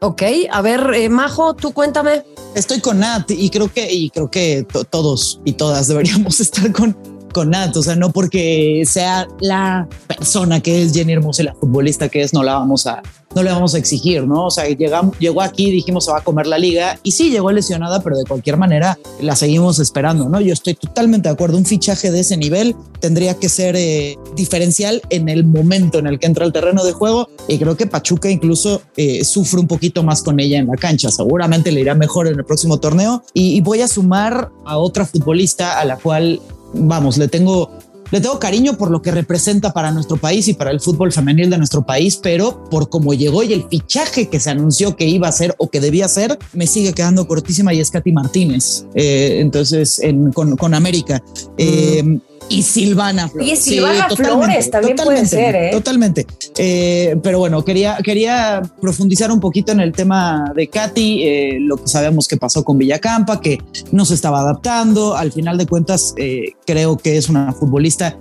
Ok, 0.00 0.22
a 0.50 0.60
ver, 0.62 0.90
eh, 0.94 1.08
Majo, 1.08 1.54
tú 1.54 1.72
cuéntame. 1.72 2.24
Estoy 2.54 2.80
con 2.80 3.00
Nat 3.00 3.30
y 3.30 3.50
creo 3.50 3.72
que, 3.72 3.90
y 3.90 4.10
creo 4.10 4.30
que 4.30 4.66
todos 4.90 5.40
y 5.44 5.52
todas 5.52 5.88
deberíamos 5.88 6.40
estar 6.42 6.70
con, 6.72 6.96
con 7.34 7.50
Nat, 7.50 7.76
o 7.76 7.82
sea, 7.82 7.96
no 7.96 8.10
porque 8.10 8.84
sea 8.86 9.26
la 9.40 9.86
persona 10.06 10.60
que 10.60 10.82
es 10.82 10.94
Jenny 10.94 11.12
Hermosa, 11.12 11.42
la 11.42 11.54
futbolista 11.54 12.08
que 12.08 12.22
es, 12.22 12.32
no 12.32 12.42
la 12.42 12.54
vamos 12.54 12.86
a, 12.86 13.02
no 13.34 13.42
le 13.42 13.50
vamos 13.50 13.74
a 13.74 13.78
exigir, 13.78 14.26
¿no? 14.26 14.46
O 14.46 14.50
sea, 14.50 14.66
llegamos, 14.68 15.18
llegó 15.18 15.42
aquí, 15.42 15.70
dijimos 15.70 16.04
se 16.04 16.12
va 16.12 16.18
a 16.18 16.20
comer 16.22 16.46
la 16.46 16.56
liga 16.56 16.98
y 17.02 17.12
sí, 17.12 17.30
llegó 17.30 17.50
lesionada, 17.50 18.00
pero 18.02 18.16
de 18.16 18.24
cualquier 18.24 18.56
manera 18.56 18.96
la 19.20 19.34
seguimos 19.36 19.80
esperando, 19.80 20.28
¿no? 20.28 20.40
Yo 20.40 20.52
estoy 20.52 20.74
totalmente 20.74 21.28
de 21.28 21.34
acuerdo, 21.34 21.58
un 21.58 21.66
fichaje 21.66 22.10
de 22.10 22.20
ese 22.20 22.36
nivel 22.36 22.76
tendría 23.00 23.34
que 23.34 23.48
ser 23.48 23.74
eh, 23.76 24.16
diferencial 24.36 25.02
en 25.10 25.28
el 25.28 25.44
momento 25.44 25.98
en 25.98 26.06
el 26.06 26.18
que 26.18 26.26
entra 26.26 26.44
al 26.44 26.52
terreno 26.52 26.84
de 26.84 26.92
juego 26.92 27.28
y 27.48 27.58
creo 27.58 27.76
que 27.76 27.86
Pachuca 27.86 28.30
incluso 28.30 28.80
eh, 28.96 29.24
sufre 29.24 29.58
un 29.58 29.66
poquito 29.66 30.04
más 30.04 30.22
con 30.22 30.38
ella 30.38 30.58
en 30.58 30.68
la 30.68 30.76
cancha, 30.76 31.10
seguramente 31.10 31.72
le 31.72 31.80
irá 31.80 31.94
mejor 31.96 32.28
en 32.28 32.38
el 32.38 32.44
próximo 32.44 32.78
torneo 32.78 33.24
y, 33.34 33.56
y 33.56 33.60
voy 33.60 33.80
a 33.82 33.88
sumar 33.88 34.50
a 34.64 34.78
otra 34.78 35.04
futbolista 35.04 35.80
a 35.80 35.84
la 35.84 35.96
cual 35.96 36.40
vamos, 36.74 37.18
le 37.18 37.28
tengo, 37.28 37.70
le 38.10 38.20
tengo 38.20 38.38
cariño 38.38 38.76
por 38.76 38.90
lo 38.90 39.02
que 39.02 39.10
representa 39.10 39.72
para 39.72 39.90
nuestro 39.90 40.16
país 40.16 40.48
y 40.48 40.54
para 40.54 40.70
el 40.70 40.80
fútbol 40.80 41.12
femenil 41.12 41.50
de 41.50 41.58
nuestro 41.58 41.84
país, 41.84 42.18
pero 42.22 42.64
por 42.70 42.88
cómo 42.88 43.14
llegó 43.14 43.42
y 43.42 43.52
el 43.52 43.64
fichaje 43.68 44.28
que 44.28 44.40
se 44.40 44.50
anunció 44.50 44.96
que 44.96 45.06
iba 45.06 45.28
a 45.28 45.32
ser 45.32 45.54
o 45.58 45.70
que 45.70 45.80
debía 45.80 46.08
ser, 46.08 46.38
me 46.52 46.66
sigue 46.66 46.92
quedando 46.92 47.26
cortísima 47.26 47.72
y 47.74 47.80
es 47.80 47.90
Katy 47.90 48.12
Martínez. 48.12 48.86
Eh, 48.94 49.38
entonces, 49.40 50.00
con, 50.34 50.56
con, 50.56 50.74
América. 50.74 51.22
Mm. 51.58 52.16
Eh, 52.50 52.54
y 52.54 52.62
Silvana 52.62 53.28
Flores. 53.28 53.52
Y 53.52 53.56
Silvana 53.56 54.08
Flores 54.10 54.70
también 54.70 54.96
puede 54.96 55.26
ser, 55.26 55.56
¿eh? 55.56 55.70
Totalmente. 55.72 56.26
Eh, 56.58 57.16
pero 57.22 57.38
bueno, 57.38 57.64
quería, 57.64 57.98
quería 58.02 58.62
profundizar 58.80 59.30
un 59.30 59.40
poquito 59.40 59.72
en 59.72 59.80
el 59.80 59.92
tema 59.92 60.52
de 60.54 60.68
Katy, 60.68 61.22
eh, 61.22 61.58
lo 61.60 61.76
que 61.76 61.88
sabemos 61.88 62.28
que 62.28 62.36
pasó 62.36 62.64
con 62.64 62.78
Villacampa, 62.78 63.40
que 63.40 63.58
no 63.92 64.04
se 64.04 64.14
estaba 64.14 64.40
adaptando. 64.40 65.16
Al 65.16 65.32
final 65.32 65.58
de 65.58 65.66
cuentas, 65.66 66.14
eh, 66.16 66.52
creo 66.66 66.96
que 66.96 67.16
es 67.16 67.28
una 67.28 67.52
futbolista. 67.52 68.16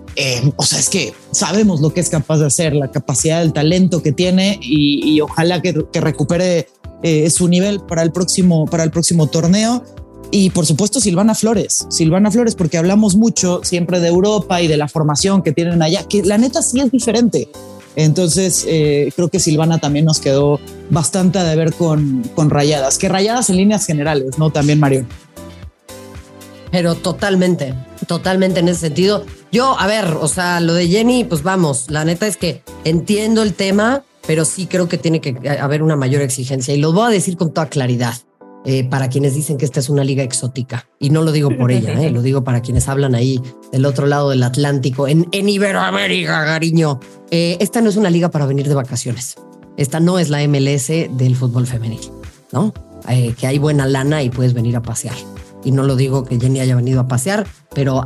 o 0.55 0.63
sea, 0.63 0.79
es 0.79 0.89
que 0.89 1.13
sabemos 1.31 1.81
lo 1.81 1.93
que 1.93 1.99
es 1.99 2.09
capaz 2.09 2.37
de 2.37 2.45
hacer, 2.45 2.73
la 2.73 2.89
capacidad, 2.89 3.41
el 3.41 3.53
talento 3.53 4.01
que 4.01 4.11
tiene 4.11 4.59
y, 4.61 5.19
ojalá 5.21 5.61
que, 5.61 5.85
que 5.91 6.01
recupere 6.01 6.67
eh, 7.05 7.29
su 7.29 7.49
nivel 7.49 7.81
para 7.81 8.01
el 8.01 8.13
próximo, 8.13 8.65
para 8.65 8.85
el 8.85 8.89
próximo 8.89 9.27
torneo. 9.27 9.83
Y 10.35 10.49
por 10.49 10.65
supuesto 10.65 10.99
Silvana 10.99 11.35
Flores, 11.35 11.85
Silvana 11.91 12.31
Flores, 12.31 12.55
porque 12.55 12.79
hablamos 12.79 13.15
mucho 13.15 13.61
siempre 13.63 13.99
de 13.99 14.07
Europa 14.07 14.63
y 14.63 14.67
de 14.67 14.77
la 14.77 14.87
formación 14.87 15.43
que 15.43 15.51
tienen 15.51 15.83
allá, 15.83 16.05
que 16.05 16.23
la 16.23 16.39
neta 16.39 16.63
sí 16.63 16.79
es 16.79 16.91
diferente. 16.91 17.49
Entonces 17.95 18.65
eh, 18.67 19.13
creo 19.15 19.29
que 19.29 19.39
Silvana 19.39 19.77
también 19.77 20.05
nos 20.05 20.19
quedó 20.19 20.59
bastante 20.89 21.37
a 21.37 21.43
deber 21.43 21.71
con, 21.73 22.23
con 22.33 22.49
Rayadas, 22.49 22.97
que 22.97 23.09
Rayadas 23.09 23.51
en 23.51 23.57
líneas 23.57 23.85
generales, 23.85 24.39
¿no? 24.39 24.49
También 24.49 24.79
Mario. 24.79 25.05
Pero 26.71 26.95
totalmente, 26.95 27.75
totalmente 28.07 28.61
en 28.61 28.69
ese 28.69 28.79
sentido. 28.87 29.27
Yo, 29.51 29.79
a 29.79 29.85
ver, 29.85 30.17
o 30.19 30.27
sea, 30.27 30.59
lo 30.61 30.73
de 30.73 30.87
Jenny, 30.87 31.25
pues 31.25 31.43
vamos, 31.43 31.91
la 31.91 32.05
neta 32.05 32.25
es 32.25 32.37
que 32.37 32.63
entiendo 32.85 33.43
el 33.43 33.53
tema, 33.53 34.03
pero 34.25 34.45
sí 34.45 34.65
creo 34.65 34.89
que 34.89 34.97
tiene 34.97 35.21
que 35.21 35.37
haber 35.59 35.83
una 35.83 35.95
mayor 35.95 36.23
exigencia 36.23 36.73
y 36.73 36.79
lo 36.79 36.91
voy 36.91 37.05
a 37.05 37.09
decir 37.09 37.37
con 37.37 37.53
toda 37.53 37.69
claridad. 37.69 38.15
Eh, 38.65 38.85
para 38.85 39.09
quienes 39.09 39.35
dicen 39.35 39.57
que 39.57 39.65
esta 39.65 39.81
es 39.81 39.89
una 39.89 40.03
liga 40.03 40.23
exótica. 40.23 40.87
Y 40.99 41.09
no 41.09 41.21
lo 41.21 41.33
digo 41.33 41.49
por 41.57 41.71
ella, 41.71 42.01
eh, 42.01 42.09
lo 42.11 42.21
digo 42.21 42.43
para 42.43 42.61
quienes 42.61 42.87
hablan 42.87 43.13
ahí 43.13 43.41
del 43.71 43.85
otro 43.85 44.07
lado 44.07 44.29
del 44.29 44.41
Atlántico, 44.43 45.07
en, 45.07 45.27
en 45.31 45.49
Iberoamérica, 45.49 46.45
cariño. 46.45 46.99
Eh, 47.29 47.57
esta 47.59 47.81
no 47.81 47.89
es 47.89 47.97
una 47.97 48.09
liga 48.09 48.29
para 48.29 48.45
venir 48.45 48.67
de 48.67 48.75
vacaciones. 48.75 49.35
Esta 49.75 49.99
no 49.99 50.17
es 50.17 50.29
la 50.29 50.47
MLS 50.47 50.87
del 50.87 51.35
fútbol 51.35 51.67
femenil, 51.67 52.01
¿no? 52.51 52.73
que 53.37 53.47
hay 53.47 53.57
buena 53.57 53.85
lana 53.85 54.23
y 54.23 54.29
puedes 54.29 54.53
venir 54.53 54.77
a 54.77 54.81
pasear 54.81 55.13
y 55.63 55.71
no 55.71 55.83
lo 55.83 55.95
digo 55.95 56.23
que 56.25 56.39
Jenny 56.39 56.59
haya 56.59 56.75
venido 56.75 56.99
a 56.99 57.07
pasear, 57.07 57.45
pero 57.73 58.03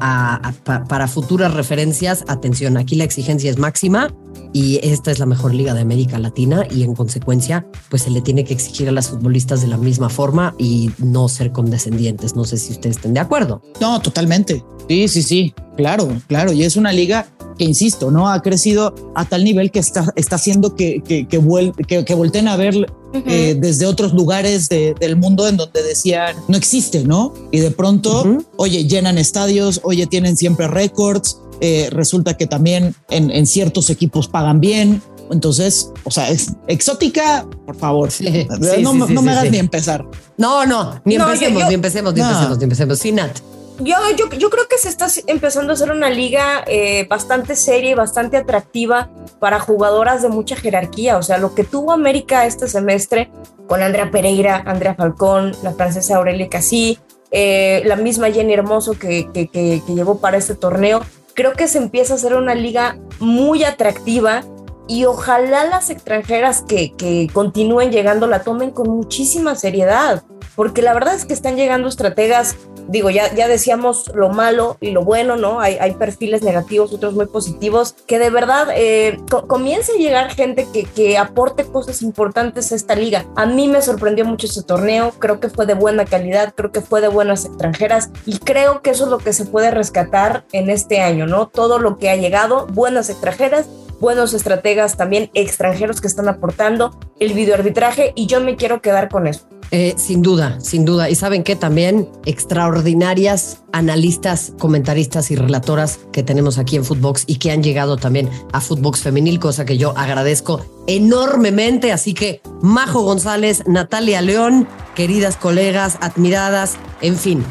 para 0.87 1.07
futuras 1.07 1.53
referencias, 1.53 2.23
atención, 2.27 2.77
aquí 2.77 2.95
la 2.95 3.03
exigencia 3.03 3.49
es 3.49 3.57
máxima 3.57 4.13
y 4.53 4.79
esta 4.83 5.11
es 5.11 5.19
la 5.19 5.25
mejor 5.25 5.53
liga 5.53 5.73
de 5.73 5.81
América 5.81 6.17
Latina 6.19 6.65
y 6.69 6.83
en 6.83 6.95
consecuencia, 6.95 7.65
pues 7.89 8.03
se 8.03 8.09
le 8.09 8.21
tiene 8.21 8.43
que 8.43 8.53
exigir 8.53 8.87
a 8.89 8.91
las 8.91 9.09
futbolistas 9.09 9.61
de 9.61 9.67
la 9.67 9.77
misma 9.77 10.09
forma 10.09 10.55
y 10.57 10.91
no 10.97 11.27
ser 11.29 11.51
condescendientes. 11.51 12.35
No 12.35 12.45
sé 12.45 12.57
si 12.57 12.73
ustedes 12.73 12.97
estén 12.97 13.13
de 13.13 13.19
acuerdo. 13.19 13.61
No, 13.81 13.99
totalmente. 14.01 14.63
Sí, 14.87 15.07
sí, 15.07 15.23
sí, 15.23 15.53
claro, 15.75 16.07
claro. 16.27 16.53
Y 16.53 16.63
es 16.63 16.75
una 16.75 16.91
liga 16.91 17.27
que 17.57 17.65
insisto, 17.65 18.11
¿no? 18.11 18.29
Ha 18.29 18.41
crecido 18.41 18.93
a 19.15 19.25
tal 19.25 19.43
nivel 19.43 19.71
que 19.71 19.79
está, 19.79 20.13
está 20.15 20.35
haciendo 20.35 20.75
que, 20.75 21.01
que, 21.05 21.27
que, 21.27 22.05
que, 22.05 22.13
volteen 22.15 22.47
a 22.47 22.55
ver 22.55 22.75
eh, 23.13 23.55
desde 23.59 23.85
otros 23.85 24.13
lugares 24.13 24.69
del 24.69 25.15
mundo 25.15 25.47
en 25.47 25.57
donde 25.57 25.81
decían 25.81 26.35
no 26.47 26.57
existe, 26.57 27.03
¿no? 27.03 27.33
Y 27.51 27.59
de 27.59 27.71
pronto, 27.71 28.37
oye, 28.57 28.85
llenan 28.85 29.17
estadios, 29.17 29.56
oye, 29.83 30.07
tienen 30.07 30.37
siempre 30.37 30.67
récords, 30.67 31.39
eh, 31.61 31.89
resulta 31.91 32.35
que 32.35 32.47
también 32.47 32.95
en, 33.09 33.31
en, 33.31 33.45
ciertos 33.45 33.89
equipos 33.89 34.27
pagan 34.27 34.59
bien. 34.59 35.01
Entonces, 35.31 35.91
o 36.03 36.11
sea, 36.11 36.29
es 36.29 36.53
exótica, 36.67 37.45
por 37.65 37.75
favor. 37.75 38.09
no, 38.81 38.93
no 38.93 39.21
me 39.21 39.31
hagas 39.31 39.51
ni 39.51 39.57
empezar. 39.57 40.05
No, 40.37 40.65
no, 40.65 41.01
ni 41.03 41.15
empecemos, 41.15 41.67
ni 41.67 41.73
empecemos, 41.73 42.13
ni 42.13 42.21
empecemos, 42.21 42.57
ni 42.57 42.63
empecemos. 42.63 42.99
Sí, 42.99 43.11
Nat. 43.11 43.39
Yo, 43.79 43.95
yo, 44.17 44.27
yo, 44.29 44.49
creo 44.49 44.67
que 44.67 44.77
se 44.79 44.89
está 44.89 45.07
empezando 45.27 45.71
a 45.71 45.75
hacer 45.75 45.91
una 45.91 46.09
liga 46.09 46.63
eh, 46.65 47.05
bastante 47.07 47.55
seria 47.55 47.91
y 47.91 47.93
bastante 47.93 48.37
atractiva 48.37 49.11
para 49.39 49.59
jugadoras 49.59 50.23
de 50.23 50.29
mucha 50.29 50.55
jerarquía. 50.55 51.17
O 51.17 51.21
sea, 51.21 51.37
lo 51.37 51.53
que 51.53 51.63
tuvo 51.63 51.91
América 51.91 52.47
este 52.47 52.67
semestre 52.67 53.29
con 53.67 53.83
Andrea 53.83 54.09
Pereira, 54.09 54.63
Andrea 54.65 54.95
Falcón, 54.95 55.55
la 55.61 55.73
francesa 55.73 56.15
Aurelia 56.17 56.49
Casí, 56.49 56.97
eh, 57.31 57.81
la 57.85 57.95
misma 57.95 58.31
Jenny 58.31 58.53
Hermoso 58.53 58.93
que, 58.93 59.29
que, 59.33 59.47
que, 59.49 59.81
llevó 59.87 60.19
para 60.19 60.37
este 60.37 60.55
torneo, 60.55 61.01
creo 61.33 61.53
que 61.53 61.67
se 61.67 61.77
empieza 61.77 62.13
a 62.13 62.17
hacer 62.17 62.35
una 62.35 62.55
liga 62.55 62.97
muy 63.19 63.63
atractiva 63.63 64.43
y 64.87 65.05
ojalá 65.05 65.65
las 65.65 65.89
extranjeras 65.89 66.61
que, 66.61 66.93
que 66.93 67.29
continúen 67.33 67.91
llegando 67.91 68.27
la 68.27 68.43
tomen 68.43 68.71
con 68.71 68.89
muchísima 68.89 69.55
seriedad, 69.55 70.23
porque 70.55 70.81
la 70.81 70.93
verdad 70.93 71.15
es 71.15 71.25
que 71.25 71.33
están 71.33 71.57
llegando 71.57 71.89
estrategas 71.89 72.55
digo, 72.87 73.09
ya, 73.09 73.33
ya 73.33 73.47
decíamos 73.47 74.11
lo 74.13 74.29
malo 74.29 74.77
y 74.79 74.91
lo 74.91 75.03
bueno, 75.03 75.35
¿no? 75.35 75.59
Hay, 75.59 75.77
hay 75.79 75.93
perfiles 75.95 76.41
negativos, 76.41 76.93
otros 76.93 77.13
muy 77.13 77.25
positivos, 77.25 77.95
que 78.05 78.19
de 78.19 78.29
verdad 78.29 78.67
eh, 78.73 79.19
comience 79.47 79.91
a 79.93 79.97
llegar 79.97 80.31
gente 80.31 80.67
que, 80.71 80.83
que 80.83 81.17
aporte 81.17 81.65
cosas 81.65 82.01
importantes 82.01 82.71
a 82.71 82.75
esta 82.75 82.95
liga. 82.95 83.25
A 83.35 83.45
mí 83.45 83.67
me 83.67 83.81
sorprendió 83.81 84.25
mucho 84.25 84.47
ese 84.47 84.63
torneo, 84.63 85.11
creo 85.19 85.39
que 85.39 85.49
fue 85.49 85.65
de 85.65 85.73
buena 85.73 86.05
calidad, 86.05 86.53
creo 86.55 86.71
que 86.71 86.81
fue 86.81 87.01
de 87.01 87.07
buenas 87.07 87.45
extranjeras 87.45 88.09
y 88.25 88.39
creo 88.39 88.81
que 88.81 88.91
eso 88.91 89.05
es 89.05 89.09
lo 89.09 89.17
que 89.17 89.33
se 89.33 89.45
puede 89.45 89.71
rescatar 89.71 90.45
en 90.51 90.69
este 90.69 91.01
año, 91.01 91.27
¿no? 91.27 91.47
Todo 91.47 91.79
lo 91.79 91.97
que 91.97 92.09
ha 92.09 92.15
llegado, 92.15 92.67
buenas 92.67 93.09
extranjeras 93.09 93.67
buenos 93.99 94.33
estrategas 94.33 94.95
también 94.95 95.29
extranjeros 95.33 96.01
que 96.01 96.07
están 96.07 96.29
aportando 96.29 96.97
el 97.19 97.33
videoarbitraje 97.33 98.13
y 98.15 98.27
yo 98.27 98.41
me 98.41 98.55
quiero 98.55 98.81
quedar 98.81 99.09
con 99.09 99.27
eso. 99.27 99.47
Eh, 99.71 99.95
sin 99.97 100.21
duda, 100.21 100.59
sin 100.61 100.85
duda. 100.85 101.09
Y 101.09 101.15
saben 101.15 101.43
que 101.43 101.55
también 101.55 102.07
extraordinarias 102.25 103.63
analistas, 103.73 104.53
comentaristas 104.57 105.29
y 105.31 105.35
relatoras 105.35 105.99
que 106.13 106.23
tenemos 106.23 106.57
aquí 106.57 106.77
en 106.77 106.85
Footbox 106.85 107.25
y 107.27 107.35
que 107.35 107.51
han 107.51 107.63
llegado 107.63 107.97
también 107.97 108.29
a 108.53 108.61
Footbox 108.61 109.01
Femenil, 109.01 109.39
cosa 109.39 109.65
que 109.65 109.77
yo 109.77 109.93
agradezco 109.97 110.65
enormemente. 110.87 111.91
Así 111.91 112.13
que 112.13 112.41
Majo 112.61 113.01
González, 113.01 113.63
Natalia 113.67 114.21
León, 114.21 114.67
queridas 114.95 115.35
colegas, 115.35 115.97
admiradas, 116.01 116.77
en 117.01 117.17
fin, 117.17 117.43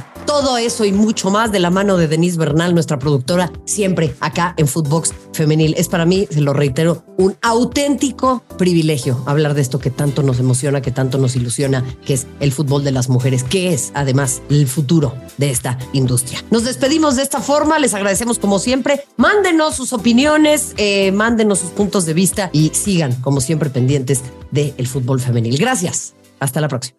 todo 0.43 0.59
eso 0.59 0.85
y 0.85 0.93
mucho 0.93 1.31
más 1.31 1.51
de 1.51 1.59
la 1.61 1.71
mano 1.71 1.97
de 1.97 2.09
Denise 2.09 2.37
Bernal, 2.37 2.75
nuestra 2.75 2.99
productora, 2.99 3.51
siempre 3.65 4.15
acá 4.21 4.53
en 4.59 4.69
Footbox 4.69 5.15
Femenil. 5.33 5.75
Es 5.79 5.89
para 5.89 6.05
mí, 6.05 6.29
se 6.31 6.43
lo 6.43 6.53
reitero, 6.53 7.05
un 7.17 7.35
auténtico 7.41 8.43
privilegio 8.59 9.23
hablar 9.25 9.55
de 9.55 9.63
esto 9.63 9.79
que 9.79 9.91
tanto 9.91 10.23
nos 10.23 10.39
emociona, 10.39 10.83
que 10.83 10.91
tanto 10.91 11.17
nos 11.17 11.37
ilusiona, 11.37 11.83
que 12.05 12.13
es 12.13 12.27
el 12.41 12.53
fútbol 12.53 12.85
de 12.85 12.93
las 12.93 13.09
mujeres, 13.09 13.45
que 13.45 13.73
es 13.73 13.93
además 13.95 14.43
el 14.51 14.69
futuro 14.69 15.15
de 15.39 15.49
esta 15.49 15.79
industria. 15.95 16.45
Nos 16.51 16.65
despedimos 16.65 17.17
de 17.17 17.23
esta 17.23 17.41
forma, 17.41 17.79
les 17.79 17.95
agradecemos 17.95 18.39
como 18.39 18.59
siempre. 18.59 19.05
Mándenos 19.17 19.75
sus 19.75 19.95
opiniones, 19.95 20.75
eh, 20.77 21.13
mándenos 21.13 21.61
sus 21.61 21.71
puntos 21.71 22.05
de 22.05 22.13
vista 22.13 22.51
y 22.53 22.73
sigan 22.75 23.15
como 23.23 23.41
siempre 23.41 23.71
pendientes 23.71 24.21
del 24.51 24.87
fútbol 24.87 25.19
femenil. 25.19 25.57
Gracias. 25.57 26.13
Hasta 26.41 26.61
la 26.61 26.69
próxima. 26.69 26.99